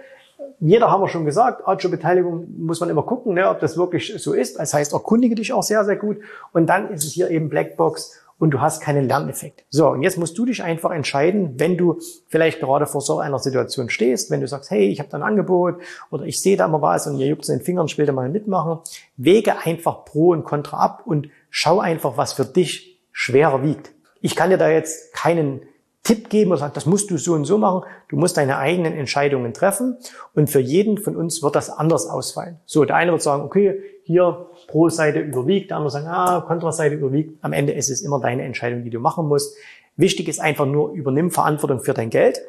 Jeder 0.59 0.91
haben 0.91 1.01
wir 1.01 1.07
schon 1.07 1.25
gesagt, 1.25 1.67
Agio-Beteiligung 1.67 2.47
muss 2.57 2.79
man 2.79 2.89
immer 2.89 3.03
gucken, 3.03 3.33
ne, 3.33 3.49
ob 3.49 3.59
das 3.59 3.77
wirklich 3.77 4.13
so 4.17 4.33
ist. 4.33 4.59
Das 4.59 4.73
heißt, 4.73 4.93
erkundige 4.93 5.35
dich 5.35 5.53
auch 5.53 5.63
sehr, 5.63 5.85
sehr 5.85 5.95
gut. 5.95 6.17
Und 6.53 6.67
dann 6.67 6.91
ist 6.91 7.03
es 7.03 7.13
hier 7.13 7.29
eben 7.29 7.49
Blackbox 7.49 8.21
und 8.39 8.51
du 8.51 8.61
hast 8.61 8.81
keinen 8.81 9.07
Lerneffekt. 9.07 9.65
So, 9.69 9.89
und 9.89 10.01
jetzt 10.01 10.17
musst 10.17 10.37
du 10.37 10.45
dich 10.45 10.63
einfach 10.63 10.91
entscheiden, 10.91 11.59
wenn 11.59 11.77
du 11.77 11.99
vielleicht 12.29 12.61
gerade 12.61 12.85
vor 12.85 13.01
so 13.01 13.19
einer 13.19 13.37
Situation 13.37 13.89
stehst, 13.89 14.31
wenn 14.31 14.41
du 14.41 14.47
sagst, 14.47 14.71
hey, 14.71 14.87
ich 14.87 14.99
habe 14.99 15.09
da 15.09 15.17
ein 15.17 15.23
Angebot 15.23 15.75
oder 16.09 16.23
ich 16.23 16.39
sehe 16.39 16.55
da 16.57 16.67
mal 16.67 16.81
was 16.81 17.05
und 17.05 17.17
ihr 17.17 17.27
juckt 17.27 17.43
es 17.43 17.49
in 17.49 17.59
den 17.59 17.65
Fingern, 17.65 17.87
da 17.87 18.11
mal 18.13 18.29
mitmachen, 18.29 18.79
wege 19.17 19.53
einfach 19.65 20.05
Pro 20.05 20.29
und 20.29 20.45
Contra 20.45 20.77
ab 20.77 21.03
und 21.05 21.29
schau 21.49 21.79
einfach, 21.79 22.15
was 22.15 22.33
für 22.33 22.45
dich 22.45 22.99
schwerer 23.11 23.61
wiegt. 23.61 23.91
Ich 24.21 24.35
kann 24.35 24.49
dir 24.49 24.57
da 24.57 24.69
jetzt 24.69 25.13
keinen 25.13 25.61
Tipp 26.03 26.29
geben 26.29 26.51
oder 26.51 26.59
sagen, 26.59 26.73
das 26.73 26.85
musst 26.85 27.11
du 27.11 27.17
so 27.17 27.33
und 27.33 27.45
so 27.45 27.57
machen. 27.57 27.83
Du 28.07 28.15
musst 28.15 28.37
deine 28.37 28.57
eigenen 28.57 28.93
Entscheidungen 28.93 29.53
treffen 29.53 29.97
und 30.33 30.49
für 30.49 30.59
jeden 30.59 30.97
von 30.97 31.15
uns 31.15 31.43
wird 31.43 31.55
das 31.55 31.69
anders 31.69 32.07
ausfallen. 32.07 32.59
So, 32.65 32.85
der 32.85 32.95
eine 32.95 33.11
wird 33.11 33.21
sagen, 33.21 33.43
okay, 33.43 33.81
hier 34.03 34.47
Pro-Seite 34.67 35.19
überwiegt, 35.19 35.69
der 35.69 35.77
andere 35.77 35.91
sagt, 35.91 36.07
ah, 36.07 36.41
Kontraseite 36.41 36.95
überwiegt. 36.95 37.37
Am 37.43 37.53
Ende 37.53 37.73
ist 37.73 37.89
es 37.89 38.01
immer 38.01 38.19
deine 38.19 38.43
Entscheidung, 38.43 38.83
die 38.83 38.89
du 38.89 38.99
machen 38.99 39.27
musst. 39.27 39.55
Wichtig 39.97 40.29
ist 40.29 40.39
einfach 40.39 40.65
nur, 40.65 40.93
übernimm 40.93 41.29
Verantwortung 41.29 41.81
für 41.81 41.93
dein 41.93 42.09
Geld. 42.09 42.41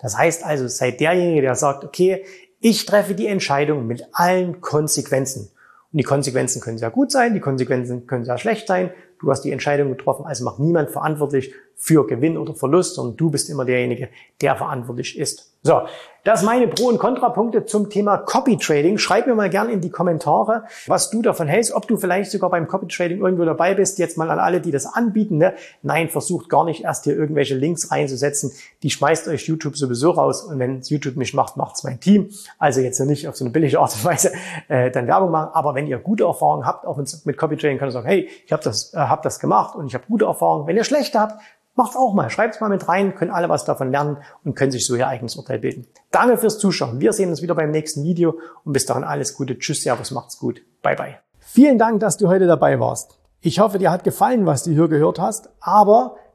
Das 0.00 0.18
heißt 0.18 0.44
also, 0.44 0.66
sei 0.66 0.90
derjenige, 0.90 1.42
der 1.42 1.54
sagt, 1.54 1.84
okay, 1.84 2.24
ich 2.60 2.84
treffe 2.84 3.14
die 3.14 3.28
Entscheidung 3.28 3.86
mit 3.86 4.08
allen 4.12 4.60
Konsequenzen. 4.60 5.50
Und 5.92 5.98
die 5.98 6.04
Konsequenzen 6.04 6.60
können 6.60 6.78
sehr 6.78 6.90
gut 6.90 7.10
sein, 7.10 7.34
die 7.34 7.40
Konsequenzen 7.40 8.06
können 8.06 8.24
sehr 8.24 8.38
schlecht 8.38 8.66
sein. 8.66 8.90
Du 9.20 9.30
hast 9.30 9.42
die 9.42 9.52
Entscheidung 9.52 9.90
getroffen, 9.90 10.24
also 10.24 10.44
macht 10.44 10.58
niemand 10.58 10.90
verantwortlich 10.90 11.54
für 11.80 12.06
Gewinn 12.06 12.36
oder 12.36 12.54
Verlust, 12.54 12.94
sondern 12.94 13.16
du 13.16 13.30
bist 13.30 13.48
immer 13.48 13.64
derjenige, 13.64 14.10
der 14.42 14.54
verantwortlich 14.54 15.18
ist. 15.18 15.50
So, 15.62 15.82
das 16.24 16.42
meine 16.42 16.68
Pro- 16.68 16.88
und 16.88 16.98
Kontrapunkte 16.98 17.66
zum 17.66 17.90
Thema 17.90 18.16
Copy 18.16 18.56
Trading. 18.56 18.96
Schreib 18.96 19.26
mir 19.26 19.34
mal 19.34 19.50
gerne 19.50 19.72
in 19.72 19.82
die 19.82 19.90
Kommentare, 19.90 20.64
was 20.86 21.10
du 21.10 21.20
davon 21.20 21.48
hältst, 21.48 21.72
ob 21.72 21.86
du 21.86 21.98
vielleicht 21.98 22.30
sogar 22.30 22.48
beim 22.48 22.66
Copy 22.66 22.86
Trading 22.86 23.20
irgendwo 23.20 23.44
dabei 23.44 23.74
bist. 23.74 23.98
Jetzt 23.98 24.16
mal 24.16 24.30
an 24.30 24.38
alle, 24.38 24.62
die 24.62 24.70
das 24.70 24.86
anbieten. 24.86 25.36
Ne? 25.36 25.54
Nein, 25.82 26.08
versucht 26.08 26.48
gar 26.48 26.64
nicht 26.64 26.84
erst 26.84 27.04
hier 27.04 27.14
irgendwelche 27.14 27.54
Links 27.54 27.90
reinzusetzen. 27.90 28.52
Die 28.82 28.88
schmeißt 28.88 29.28
euch 29.28 29.46
YouTube 29.48 29.76
sowieso 29.76 30.12
raus. 30.12 30.42
Und 30.42 30.58
wenn 30.58 30.80
YouTube 30.80 31.16
nicht 31.16 31.34
macht, 31.34 31.58
macht's 31.58 31.84
mein 31.84 32.00
Team. 32.00 32.30
Also 32.58 32.80
jetzt 32.80 32.98
nicht 33.00 33.28
auf 33.28 33.36
so 33.36 33.44
eine 33.44 33.52
billige 33.52 33.80
Art 33.80 33.94
und 33.94 34.04
Weise 34.04 34.32
äh, 34.68 34.90
dann 34.90 35.06
Werbung 35.06 35.30
machen. 35.30 35.50
Aber 35.52 35.74
wenn 35.74 35.86
ihr 35.86 35.98
gute 35.98 36.24
Erfahrungen 36.24 36.66
habt, 36.66 36.86
auch 36.86 36.96
mit, 36.96 37.26
mit 37.26 37.36
Copy 37.36 37.58
Trading, 37.58 37.78
könnt 37.78 37.90
ihr 37.90 37.92
sagen, 37.92 38.06
hey, 38.06 38.30
ich 38.46 38.52
habe 38.52 38.62
das, 38.62 38.94
äh, 38.94 38.96
hab 38.96 39.22
das 39.22 39.40
gemacht 39.40 39.74
und 39.74 39.86
ich 39.86 39.94
habe 39.94 40.04
gute 40.08 40.24
Erfahrungen. 40.24 40.66
Wenn 40.66 40.76
ihr 40.76 40.84
schlechte 40.84 41.20
habt, 41.20 41.34
Macht's 41.80 41.96
auch 41.96 42.12
mal, 42.12 42.28
schreibt's 42.28 42.60
mal 42.60 42.68
mit 42.68 42.88
rein, 42.88 43.14
können 43.14 43.30
alle 43.30 43.48
was 43.48 43.64
davon 43.64 43.90
lernen 43.90 44.18
und 44.44 44.54
können 44.54 44.70
sich 44.70 44.86
so 44.86 44.96
ihr 44.96 45.08
eigenes 45.08 45.36
Urteil 45.36 45.60
bilden. 45.60 45.86
Danke 46.10 46.36
fürs 46.36 46.58
Zuschauen. 46.58 47.00
Wir 47.00 47.14
sehen 47.14 47.30
uns 47.30 47.40
wieder 47.40 47.54
beim 47.54 47.70
nächsten 47.70 48.04
Video 48.04 48.38
und 48.66 48.74
bis 48.74 48.84
dahin 48.84 49.02
alles 49.02 49.34
Gute. 49.34 49.58
Tschüss, 49.58 49.82
Servus, 49.82 50.10
macht's 50.10 50.38
gut. 50.38 50.60
Bye, 50.82 50.94
bye. 50.94 51.16
Vielen 51.38 51.78
Dank, 51.78 52.00
dass 52.00 52.18
du 52.18 52.28
heute 52.28 52.46
dabei 52.46 52.78
warst. 52.80 53.18
Ich 53.40 53.60
hoffe, 53.60 53.78
dir 53.78 53.90
hat 53.90 54.04
gefallen, 54.04 54.44
was 54.44 54.64
du 54.64 54.72
hier 54.72 54.88
gehört 54.88 55.18
hast, 55.18 55.48
aber 55.58 56.16